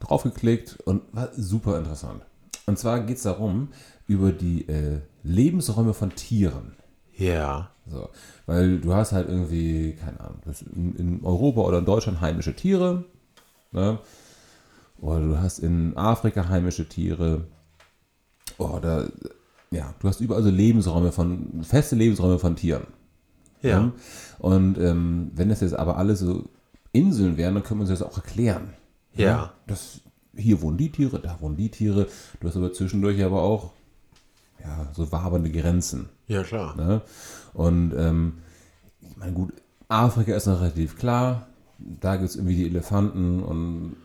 [0.00, 2.22] draufgeklickt und war super interessant.
[2.66, 3.68] Und zwar geht es darum,
[4.06, 6.76] über die äh, Lebensräume von Tieren.
[7.16, 7.70] Ja.
[7.86, 8.08] So.
[8.46, 10.40] Weil du hast halt irgendwie, keine Ahnung,
[10.74, 13.04] in, in Europa oder in Deutschland heimische Tiere.
[13.72, 13.98] Ne?
[15.00, 17.46] Oder du hast in Afrika heimische Tiere.
[18.58, 19.10] Oder
[19.70, 22.86] ja, du hast überall so Lebensräume von, feste Lebensräume von Tieren.
[23.60, 23.70] Ja.
[23.70, 23.92] Ja.
[24.38, 26.44] Und ähm, wenn das jetzt aber alle so
[26.92, 28.74] Inseln wären, dann können wir uns das auch erklären.
[29.14, 29.52] Ja.
[29.66, 30.00] Das,
[30.36, 32.06] hier wohnen die Tiere, da wohnen die Tiere.
[32.40, 33.72] Du hast aber zwischendurch aber auch
[34.64, 36.08] ja, so wabernde Grenzen.
[36.26, 36.76] Ja, klar.
[36.76, 37.02] Ne?
[37.52, 38.34] Und ähm,
[39.00, 39.52] ich meine, gut,
[39.88, 41.46] Afrika ist noch relativ klar.
[41.78, 43.96] Da gibt es irgendwie die Elefanten und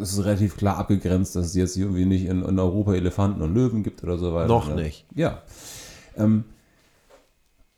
[0.00, 3.54] es ist relativ klar abgegrenzt, dass es jetzt irgendwie nicht in, in Europa Elefanten und
[3.54, 4.48] Löwen gibt oder so weiter.
[4.48, 4.82] Noch ne?
[4.82, 5.06] nicht.
[5.14, 5.42] Ja.
[6.16, 6.44] Ähm,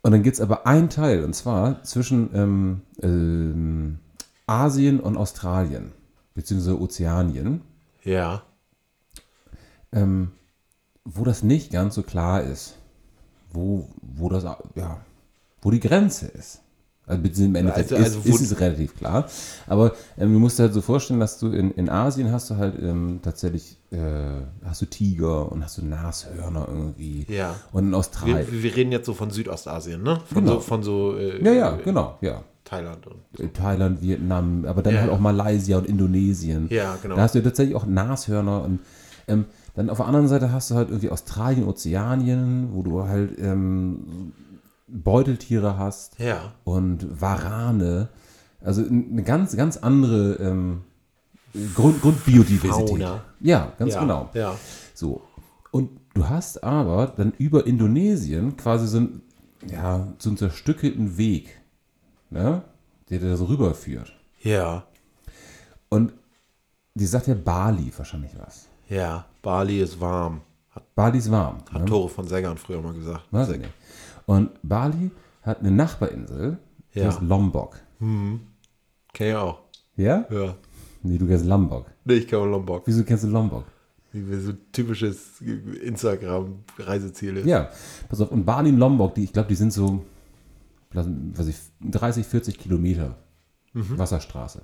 [0.02, 3.98] und dann gibt es aber einen Teil, und zwar zwischen ähm, ähm,
[4.46, 5.92] Asien und Australien,
[6.34, 7.62] beziehungsweise Ozeanien,
[8.04, 8.42] Ja.
[9.92, 10.30] ähm,
[11.06, 12.74] wo das nicht ganz so klar ist,
[13.52, 14.44] wo, wo das,
[14.74, 14.98] ja,
[15.62, 16.60] wo die Grenze ist.
[17.08, 19.28] Also, im Endeffekt Also- also ist, ist es relativ klar.
[19.68, 22.56] Aber ähm, du musst dir halt so vorstellen, dass du in, in Asien hast du
[22.56, 23.98] halt ähm, tatsächlich, äh,
[24.64, 27.24] hast du Tiger und hast du Nashörner irgendwie.
[27.28, 27.54] Ja.
[27.70, 28.44] Und in Australien.
[28.50, 30.18] Wir, wir reden jetzt so von Südostasien, ne?
[30.32, 30.54] Von Genau.
[30.54, 32.42] so, von so äh, Ja, ja, genau, ja.
[32.64, 33.38] Thailand und.
[33.38, 36.66] Äh, Thailand, Vietnam, aber dann Ja, halt auch Malaysia und Indonesien.
[36.70, 37.14] Ja, genau.
[37.14, 38.80] Da hast du tatsächlich auch Nashörner und
[39.28, 39.44] ähm,
[39.76, 44.32] dann auf der anderen Seite hast du halt irgendwie Australien, Ozeanien, wo du halt ähm,
[44.88, 46.52] Beuteltiere hast Ja.
[46.64, 48.08] und Warane.
[48.62, 50.84] Also eine ganz, ganz andere ähm,
[51.74, 52.88] Grund, Grundbiodiversität.
[52.88, 53.22] Fauna.
[53.40, 54.00] Ja, ganz ja.
[54.00, 54.30] genau.
[54.32, 54.56] Ja.
[54.94, 55.20] So.
[55.70, 59.20] Und du hast aber dann über Indonesien quasi so, ein,
[59.70, 61.60] ja, so einen zerstückelten Weg,
[62.30, 62.62] ne?
[63.10, 64.12] der da so rüberführt.
[64.40, 64.84] Ja.
[65.90, 66.14] Und
[66.94, 68.65] die sagt ja Bali wahrscheinlich was.
[68.88, 69.26] Ja.
[69.42, 70.40] Bali ist warm.
[70.70, 71.58] Hat, Bali ist warm.
[71.72, 71.84] hat ne?
[71.86, 73.22] Tore von Sängern früher mal gesagt.
[73.30, 73.72] Weiß ich nicht.
[74.26, 75.10] Und Bali
[75.42, 76.58] hat eine Nachbarinsel,
[76.94, 77.06] die Ja.
[77.06, 77.78] heißt Lombok.
[77.98, 78.40] Kenn
[79.18, 79.60] ich auch.
[79.96, 80.26] Ja?
[80.30, 80.54] Ja.
[81.02, 81.86] Nee, du kennst Lombok.
[82.04, 82.82] Nee, ich kann Lombok.
[82.86, 83.64] Wieso kennst du Lombok?
[84.12, 87.46] Wie so ein typisches Instagram-Reiseziel ist.
[87.46, 87.68] Ja,
[88.08, 88.30] pass auf.
[88.30, 90.04] Und Bali und Lombok, die, ich glaube, die sind so,
[90.92, 93.16] weiß ich, 30, 40 Kilometer
[93.74, 94.62] Wasserstraße.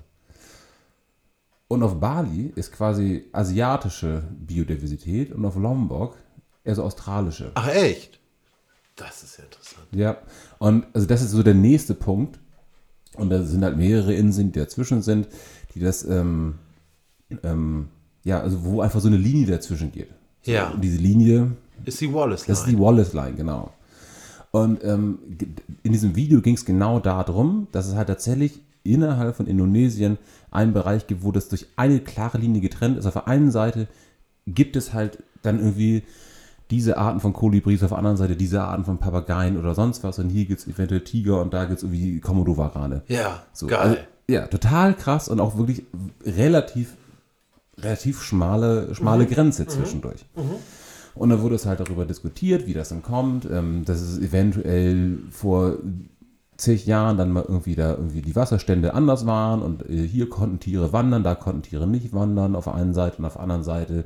[1.72, 6.18] Und auf Bali ist quasi asiatische Biodiversität und auf Lombok
[6.64, 7.50] eher so australische.
[7.54, 8.20] Ach, echt?
[8.94, 9.86] Das ist ja interessant.
[9.90, 10.18] Ja,
[10.58, 12.38] und also das ist so der nächste Punkt.
[13.16, 15.28] Und da sind halt mehrere Inseln, die dazwischen sind,
[15.74, 16.56] die das, ähm,
[17.42, 17.88] ähm,
[18.22, 20.10] ja, also wo einfach so eine Linie dazwischen geht.
[20.44, 20.72] Ja.
[20.72, 21.52] Und diese Linie,
[21.86, 23.72] Ist die Wallace das ist die Wallace Line, genau.
[24.50, 25.20] Und ähm,
[25.82, 30.18] in diesem Video ging es genau darum, dass es halt tatsächlich innerhalb von Indonesien
[30.52, 33.06] einen Bereich gibt, wo das durch eine klare Linie getrennt ist.
[33.06, 33.88] Auf der einen Seite
[34.46, 36.02] gibt es halt dann irgendwie
[36.70, 40.18] diese Arten von Kolibris, auf der anderen Seite diese Arten von Papageien oder sonst was.
[40.18, 43.02] Und hier gibt es eventuell Tiger und da gibt es irgendwie Komodo-Warane.
[43.08, 43.78] Ja, So, geil.
[43.78, 43.96] Also,
[44.28, 45.84] ja, total krass und auch wirklich
[46.24, 46.94] relativ,
[47.78, 50.24] relativ schmale, schmale Grenze zwischendurch.
[51.14, 55.18] Und dann wurde es halt darüber diskutiert, wie das dann kommt, ähm, dass es eventuell
[55.30, 55.76] vor
[56.56, 60.60] zig Jahren dann mal irgendwie da irgendwie die Wasserstände anders waren und äh, hier konnten
[60.60, 63.64] Tiere wandern, da konnten Tiere nicht wandern auf der einen Seite und auf der anderen
[63.64, 64.04] Seite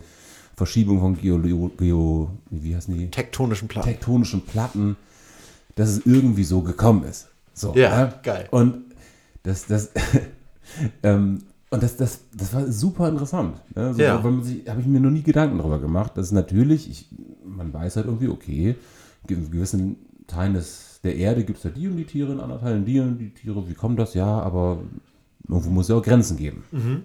[0.55, 1.39] Verschiebung von Geo,
[1.77, 3.11] Geo wie heißen die?
[3.11, 3.89] Tektonischen Platten.
[3.89, 4.97] tektonischen Platten,
[5.75, 7.29] dass es irgendwie so gekommen ist.
[7.53, 8.13] So, Ja, ne?
[8.23, 8.47] geil.
[8.51, 8.85] Und
[9.43, 9.91] das, das,
[11.03, 13.57] ähm, und das, das, das war super interessant.
[13.75, 13.93] Ne?
[13.93, 14.23] So, Ja.
[14.25, 16.13] weil man sich, habe ich mir noch nie Gedanken darüber gemacht.
[16.15, 17.09] Das ist natürlich, ich,
[17.45, 18.77] man weiß halt irgendwie, okay,
[19.27, 19.97] gewissen
[20.27, 23.01] Teilen des, der Erde gibt es ja die und die Tiere, in anderen Teilen die
[23.01, 23.69] und die Tiere.
[23.69, 24.15] Wie kommt das?
[24.15, 24.81] Ja, aber
[25.49, 26.65] irgendwo muss es ja auch Grenzen geben.
[26.71, 27.05] Mhm.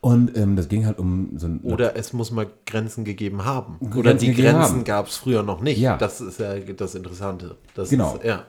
[0.00, 3.78] Und ähm, das ging halt um so ein Oder es muss mal Grenzen gegeben haben.
[3.78, 5.78] Grenzen Oder die Grenzen gab es früher noch nicht.
[5.78, 5.96] Ja.
[5.96, 7.56] Das ist ja das Interessante.
[7.74, 8.16] Das Genau.
[8.16, 8.44] Ist, ja.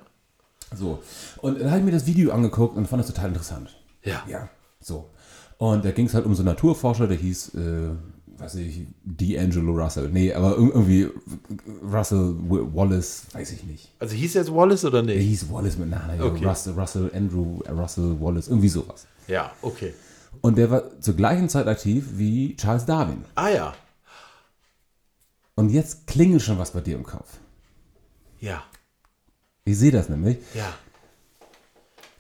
[0.76, 1.03] So.
[1.41, 3.69] Und dann habe ich mir das Video angeguckt und fand das total interessant.
[4.01, 4.24] Ja.
[4.28, 4.49] Ja,
[4.80, 5.11] so.
[5.59, 7.89] Und da ging es halt um so einen Naturforscher, der hieß, äh,
[8.38, 10.09] weiß ich, D'Angelo Russell.
[10.09, 11.09] Nee, aber ir- irgendwie
[11.84, 13.89] Russell Wallace, weiß ich nicht.
[13.99, 15.27] Also hieß jetzt Wallace oder Der nicht?
[15.27, 16.21] hieß Wallace mit Nachnamen.
[16.21, 16.45] Okay.
[16.45, 19.05] Russell, Russell, Andrew, äh, Russell Wallace, irgendwie sowas.
[19.27, 19.93] Ja, okay.
[20.41, 23.23] Und der war zur gleichen Zeit aktiv wie Charles Darwin.
[23.36, 23.73] Ah ja.
[25.55, 27.38] Und jetzt klingelt schon was bei dir im Kopf.
[28.39, 28.63] Ja.
[29.65, 30.38] Ich sehe das nämlich.
[30.55, 30.73] Ja.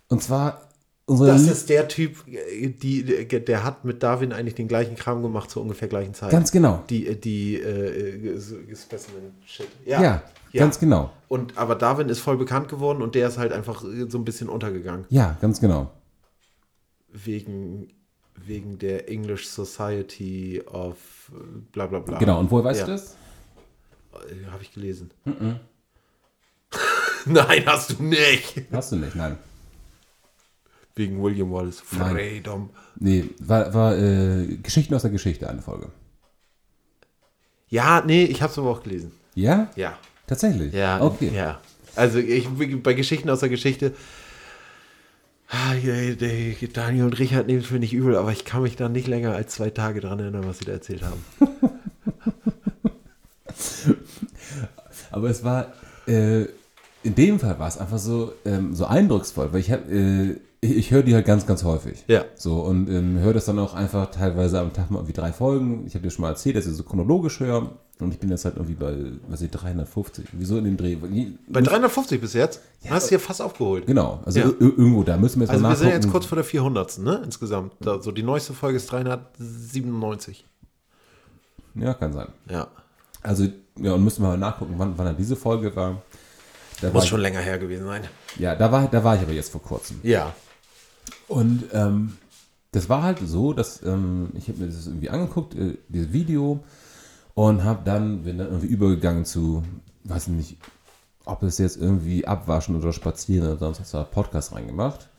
[0.07, 0.61] Und zwar
[1.05, 5.49] Das ist der Typ, äh, die, der hat mit Darwin eigentlich den gleichen Kram gemacht
[5.49, 6.31] zur ungefähr gleichen Zeit.
[6.31, 6.83] ganz genau.
[6.89, 9.67] Die, die äh, Specimen-Shit.
[9.85, 10.23] Ja,
[10.53, 11.11] ganz genau.
[11.27, 14.23] Und, aber Darwin ist voll bekannt geworden und der ist halt einfach äh, so ein
[14.23, 15.05] bisschen untergegangen.
[15.09, 15.91] Ja, ganz genau.
[17.11, 17.89] Wegen,
[18.35, 22.17] wegen der English Society of äh, bla bla bla.
[22.17, 22.39] Genau.
[22.39, 22.85] Und woher weißt Ja.
[22.85, 23.15] du das?
[24.13, 25.11] Äh, Habe ich gelesen.
[27.25, 28.61] Nein, hast du nicht.
[28.71, 29.37] Hast du nicht, nein.
[30.95, 31.81] Wegen William Wallace.
[31.81, 32.69] Freedom.
[32.99, 35.87] Nee, war, war äh, Geschichten aus der Geschichte eine Folge.
[37.69, 39.11] Ja, nee, ich habe es aber auch gelesen.
[39.33, 39.71] Ja?
[39.75, 39.97] Ja.
[40.27, 40.73] Tatsächlich?
[40.73, 41.31] Ja, Okay.
[41.33, 41.59] ja.
[41.95, 42.47] Also ich,
[42.83, 43.93] bei Geschichten aus der Geschichte,
[45.49, 45.73] ah,
[46.73, 49.33] Daniel und Richard nehmen es mir nicht übel, aber ich kann mich da nicht länger
[49.35, 51.23] als zwei Tage dran erinnern, was sie da erzählt haben.
[55.11, 55.73] Aber es war,
[56.07, 56.43] äh,
[57.03, 60.77] in dem Fall war es einfach so, ähm, so eindrucksvoll, weil ich habe, äh, ich,
[60.77, 62.03] ich höre die halt ganz, ganz häufig.
[62.07, 62.25] Ja.
[62.35, 65.85] So, und ähm, höre das dann auch einfach teilweise am Tag mal irgendwie drei Folgen.
[65.85, 67.71] Ich habe dir schon mal erzählt, dass ich so chronologisch höre.
[67.99, 68.95] Und ich bin jetzt halt irgendwie bei,
[69.27, 70.25] was ich, 350.
[70.33, 70.97] Wieso in dem Dreh?
[71.47, 72.59] Bei 350 bis jetzt?
[72.89, 73.85] hast du hier fast aufgeholt.
[73.85, 74.45] Genau, also Ja.
[74.47, 76.03] ir- irgendwo da müssen wir jetzt Also mal wir sind nachgucken.
[76.03, 76.97] jetzt kurz vor der 400.
[76.99, 77.21] Ne?
[77.23, 77.73] Insgesamt.
[77.87, 80.45] Also die neueste Folge ist 397.
[81.75, 82.27] Ja, kann sein.
[82.49, 82.67] Ja.
[83.21, 83.47] Also,
[83.79, 86.01] ja, und müssen wir mal nachgucken, wann, wann dann diese Folge war.
[86.81, 88.01] Da war Muss ich, schon länger her gewesen sein.
[88.37, 89.99] ja, da war, da war ich aber jetzt vor kurzem.
[90.03, 90.33] Ja.
[91.27, 92.17] Und ähm,
[92.71, 96.63] das war halt so, dass ähm, ich habe mir das irgendwie angeguckt, äh, dieses Video,
[97.35, 99.63] und habe dann, bin dann irgendwie übergegangen zu,
[100.03, 100.57] weiß nicht,
[101.25, 105.09] ob es jetzt irgendwie abwaschen oder spazieren oder sonst was, da Podcast reingemacht.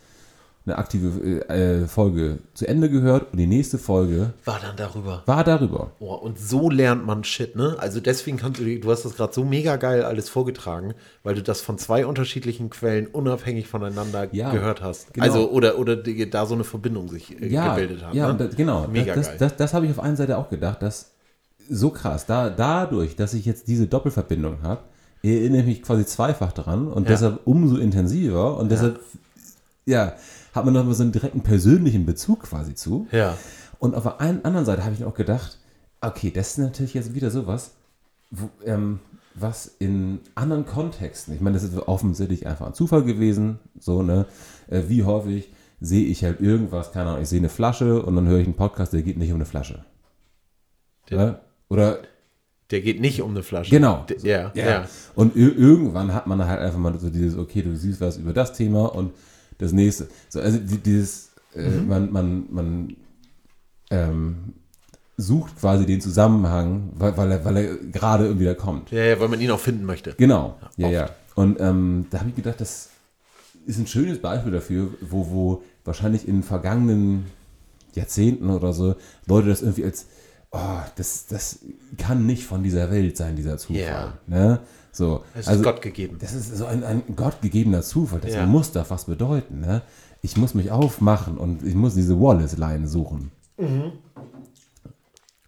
[0.66, 5.22] Eine aktive äh, äh, Folge zu Ende gehört und die nächste Folge War dann darüber.
[5.26, 5.90] war darüber.
[5.98, 7.76] Oh, und so lernt man Shit, ne?
[7.78, 11.42] Also deswegen kannst du, du hast das gerade so mega geil alles vorgetragen, weil du
[11.42, 15.12] das von zwei unterschiedlichen Quellen unabhängig voneinander Ja, gehört hast.
[15.12, 15.26] genau.
[15.26, 18.14] Also, oder, oder die, da so eine Verbindung sich äh, ja, gebildet hat.
[18.14, 18.38] Ja, ne?
[18.38, 18.88] das, genau.
[18.88, 19.36] Mega das, geil.
[19.38, 21.10] das, das, das habe ich auf einer Seite auch gedacht, dass
[21.68, 24.80] so krass, da, dadurch, dass ich jetzt diese Doppelverbindung habe,
[25.22, 27.10] erinnere ich mich quasi zweifach dran und Ja.
[27.10, 29.00] deshalb umso intensiver und deshalb,
[29.86, 30.14] ja,
[30.54, 33.06] hat man nochmal so einen direkten persönlichen Bezug quasi zu.
[33.12, 33.36] ja.
[33.80, 35.58] Und auf der einen anderen Seite habe ich auch gedacht,
[36.00, 37.72] okay, das ist natürlich jetzt wieder sowas,
[38.30, 39.00] wo, ähm,
[39.34, 44.26] was in anderen Kontexten, ich meine, das ist offensichtlich einfach ein Zufall gewesen, so, ne,
[44.68, 48.26] äh, wie häufig sehe ich halt irgendwas, keine Ahnung, ich sehe eine Flasche und dann
[48.28, 49.84] höre ich einen Podcast, der geht nicht um eine Flasche.
[51.10, 51.40] Ja?
[51.68, 51.98] Oder,
[52.70, 53.70] Der geht nicht um eine Flasche.
[53.70, 54.04] genau.
[54.08, 54.88] Der, ja, ja, Ja.
[55.14, 58.32] Und ir- irgendwann hat man halt einfach mal so dieses, okay, du siehst was über
[58.32, 59.12] das Thema und
[59.64, 60.08] das nächste.
[60.28, 61.88] So, also die- dieses, äh, Mhm.
[61.88, 62.96] man, man, man
[63.90, 64.36] ähm,
[65.16, 68.90] sucht quasi den Zusammenhang, weil, weil er, weil er gerade irgendwie da kommt.
[68.90, 70.14] Ja, ja, weil man ihn auch finden möchte.
[70.16, 71.10] Genau, ja, ja.
[71.34, 72.88] Und ähm, da habe ich gedacht, das
[73.66, 77.26] ist ein schönes Beispiel dafür, wo, wo wahrscheinlich in vergangenen
[77.94, 78.96] Jahrzehnten oder so
[79.26, 80.06] Leute das irgendwie als,
[80.50, 80.58] oh,
[80.96, 81.60] das, das
[81.98, 83.82] kann nicht von dieser Welt sein, dieser Zufall.
[83.82, 84.18] Ja.
[84.26, 84.60] Ne?
[84.94, 86.18] So, Es ist also, Gott gegeben.
[86.20, 88.20] das ist so ein, ein gottgegebener Zufall.
[88.20, 88.46] Das Ja.
[88.46, 89.60] muss doch was bedeuten.
[89.60, 89.82] Ne?
[90.22, 93.32] Ich muss mich aufmachen und ich muss diese Wallace-Line suchen.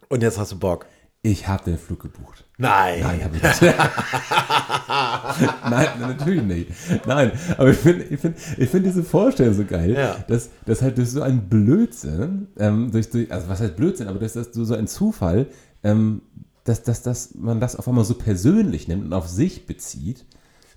[0.09, 0.86] Und jetzt hast du Bock.
[1.22, 2.44] Ich habe den Flug gebucht.
[2.59, 3.01] Nein.
[3.03, 3.62] Nein, habe ich nicht.
[5.70, 6.70] Nein, natürlich nicht.
[7.07, 10.16] Nein, aber ich finde ich find, ich find diese Vorstellung so geil, Ja.
[10.28, 14.18] dass, dass halt durch so ein Blödsinn, ähm, durch, durch, also was heißt Blödsinn, aber
[14.20, 15.47] dass das so ein Zufall,
[15.82, 16.22] ähm,
[16.66, 20.24] dass, dass, dass man das auf einmal so persönlich nimmt und auf sich bezieht,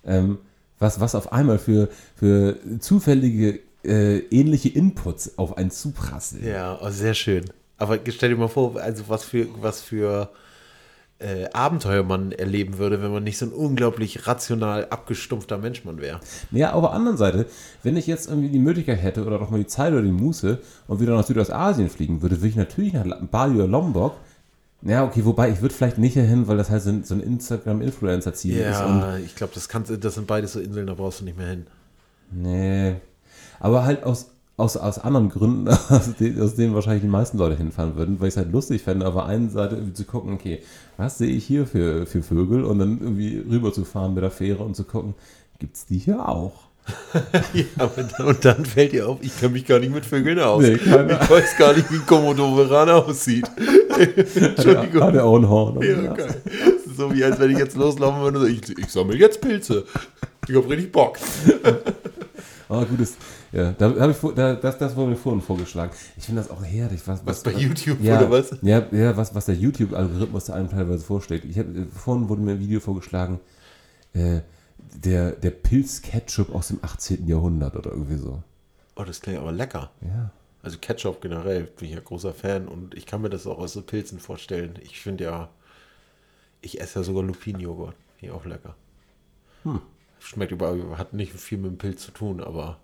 [0.06, 0.38] ähm,
[0.78, 6.46] was, was auf einmal für, für zufällige äh, ähnliche Inputs auf einen zuprasseln.
[6.46, 7.46] Ja, oh, sehr schön.
[7.78, 10.30] Aber stell dir mal vor, also was für, was für
[11.20, 16.00] äh, Abenteuer man erleben würde, wenn man nicht so ein unglaublich rational abgestumpfter Mensch man
[16.00, 16.20] wäre.
[16.52, 17.46] Ja, auf der anderen Seite,
[17.84, 20.60] wenn ich jetzt irgendwie die Möglichkeit hätte oder doch mal die Zeit oder die Muße
[20.88, 24.16] und wieder nach Südostasien fliegen würde, würde ich natürlich nach Bali oder Lombok.
[24.82, 27.20] Ja, okay, wobei ich würde vielleicht nicht hin, weil das halt so ein, so ein
[27.20, 28.82] Instagram-Influencer-Ziel ist.
[28.82, 29.68] Und, Ja, ich glaube, das,
[30.00, 31.68] das sind beides so Inseln, da brauchst du nicht mehr hin.
[32.32, 32.96] nee.
[33.60, 37.58] Aber halt aus, aus, aus anderen Gründen, aus, de, aus denen wahrscheinlich die meisten Leute
[37.58, 40.34] hinfahren würden, weil ich es halt lustig fände, auf der einen Seite irgendwie zu gucken,
[40.34, 40.62] okay,
[40.96, 44.32] was sehe ich hier für, für Vögel und dann irgendwie rüber zu fahren mit der
[44.32, 45.16] Fähre und zu gucken,
[45.60, 46.69] gibt es die hier auch?
[47.54, 47.86] Ja,
[48.26, 50.62] und, dann- fällt dir auf, ich kenne mich gar nicht mit Vögeln aus.
[50.62, 53.50] Nee, ich weiß gar nicht, wie ein Komodoveran aussieht.
[54.36, 55.04] Entschuldigung.
[55.04, 55.82] Hat er auch ein Horn.
[55.82, 56.42] Ja, geil.
[56.96, 59.86] So wie als wenn ich jetzt loslaufen würde und so, ich, ich sammle jetzt Pilze.
[60.48, 61.18] Ich hab richtig Bock.
[62.72, 63.16] Ah, gutes.
[63.52, 65.92] Ja, da habe ich da, das, das wurde mir vorhin vorgeschlagen.
[66.16, 67.02] Ich finde das auch herrlich.
[67.06, 68.56] Was, Was bei YouTube ja, oder was?
[68.62, 71.46] Ja, ja was, was der YouTube-Algorithmus da einem teilweise vorschlägt.
[71.46, 71.66] Ich hab,
[71.96, 73.40] vorhin wurde mir ein Video vorgeschlagen,
[74.14, 74.42] äh,
[74.94, 77.28] der, der Pilz-Ketchup aus dem 18.
[77.28, 78.44] Jahrhundert oder irgendwie so.
[78.96, 79.92] Oh, das klingt aber lecker.
[80.02, 80.32] Ja.
[80.62, 83.74] Also Ketchup generell bin ich ja großer Fan und ich kann mir das auch aus
[83.74, 84.78] so Pilzen vorstellen.
[84.82, 85.50] Ich finde ja,
[86.62, 87.96] ich esse ja sogar Lupinenjoghurt.
[88.18, 88.76] Finde ich auch lecker.
[90.20, 92.78] Schmeckt überall, hat nicht viel mit dem Pilz zu tun, aber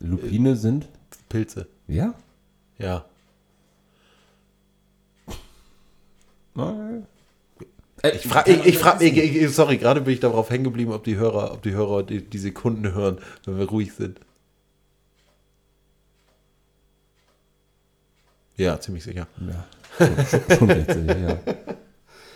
[0.00, 0.88] Lupine sind?
[1.28, 2.14] Pilze, Ja?
[2.78, 3.04] ja.
[8.02, 11.04] Ich Ich frage, ich, ich frag, ich, sorry, gerade bin ich darauf hängen geblieben, ob
[11.04, 14.20] die Hörer, ob die Hörer die, die Sekunden hören, wenn wir ruhig sind.
[18.56, 19.26] Ja, ziemlich sicher.
[19.40, 19.66] Ja,
[19.98, 21.16] schon, schon, schon recht, ja.
[21.16, 21.38] ja.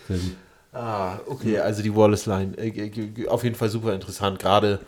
[0.08, 0.36] Sehr gut.
[0.72, 2.56] Ah, okay, also die Wallace Line.
[2.56, 4.38] Äh, äh, Auf jeden Fall super interessant.
[4.38, 4.80] Gerade,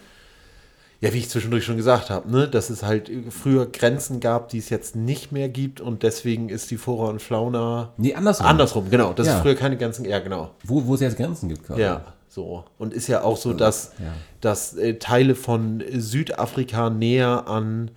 [1.05, 4.59] ja, wie ich zwischendurch schon gesagt habe, ne, dass es halt früher Grenzen gab, die
[4.59, 8.47] es jetzt nicht mehr gibt und deswegen ist die Flora und Fauna Nee, andersrum.
[8.47, 9.13] andersrum, genau.
[9.13, 9.37] Dass Ja.
[9.37, 10.51] es früher keine Grenzen, ja, genau.
[10.65, 11.83] Wo, wo es jetzt Grenzen gibt, quasi.
[11.83, 12.65] Ja, so.
[12.79, 14.13] Und ist ja auch so, dass, Ja.
[14.41, 17.91] dass äh, Teile von Südafrika näher an,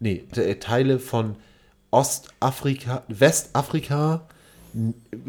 [0.00, 1.36] nee, äh, Teile von
[1.90, 4.22] Ostafrika, Westafrika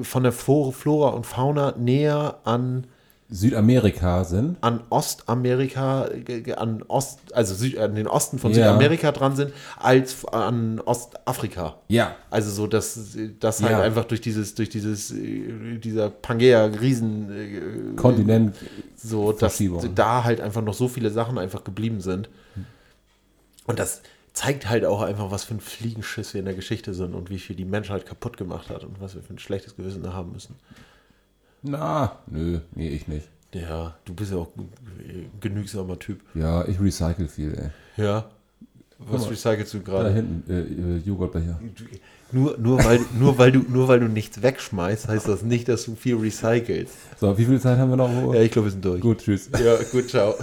[0.02, 2.88] von der Flora und Fauna näher an
[3.32, 4.58] Südamerika sind.
[4.62, 6.10] an Ostamerika,
[6.58, 8.56] an Ost, also Süd, an den Osten von Ja.
[8.74, 11.76] Südamerika dran sind, als an Ostafrika.
[11.90, 12.16] Ja.
[12.32, 13.82] Also so, dass das halt Ja.
[13.82, 18.56] einfach durch dieses, durch dieses, äh, dieser Pangea-Riesen äh, Kontinent.
[18.96, 19.62] so, dass
[19.96, 22.30] da halt einfach noch so viele Sachen einfach geblieben sind.
[23.68, 24.02] Und das
[24.34, 27.40] zeigt halt auch einfach, was für ein Fliegenschiss wir in der Geschichte sind und wie
[27.40, 30.32] viel die Menschheit kaputt gemacht hat und was wir für ein schlechtes Gewissen da haben
[30.32, 30.56] müssen.
[31.62, 33.28] Na, nö, nee, ich nicht.
[33.54, 34.70] Ja, du bist ja auch ein
[35.42, 36.22] genügsamer Typ.
[36.36, 38.04] Ja, ich recycle viel, ey.
[38.04, 38.26] Ja.
[39.00, 39.30] Was mal.
[39.30, 40.14] recycelst du Da gerade?
[40.14, 41.60] hinten, äh, äh, Joghurtbecher.
[42.32, 45.86] Nur, nur, weil, nur, weil du, nur weil du nichts wegschmeißt, heißt das nicht, dass
[45.86, 46.94] du viel recycelst.
[47.20, 48.34] So, wie viel Zeit haben wir noch?
[48.34, 49.02] Ja, ich glaube, wir sind durch.
[49.02, 49.50] Gut, tschüss.
[49.64, 50.36] Ja, gut, ciao.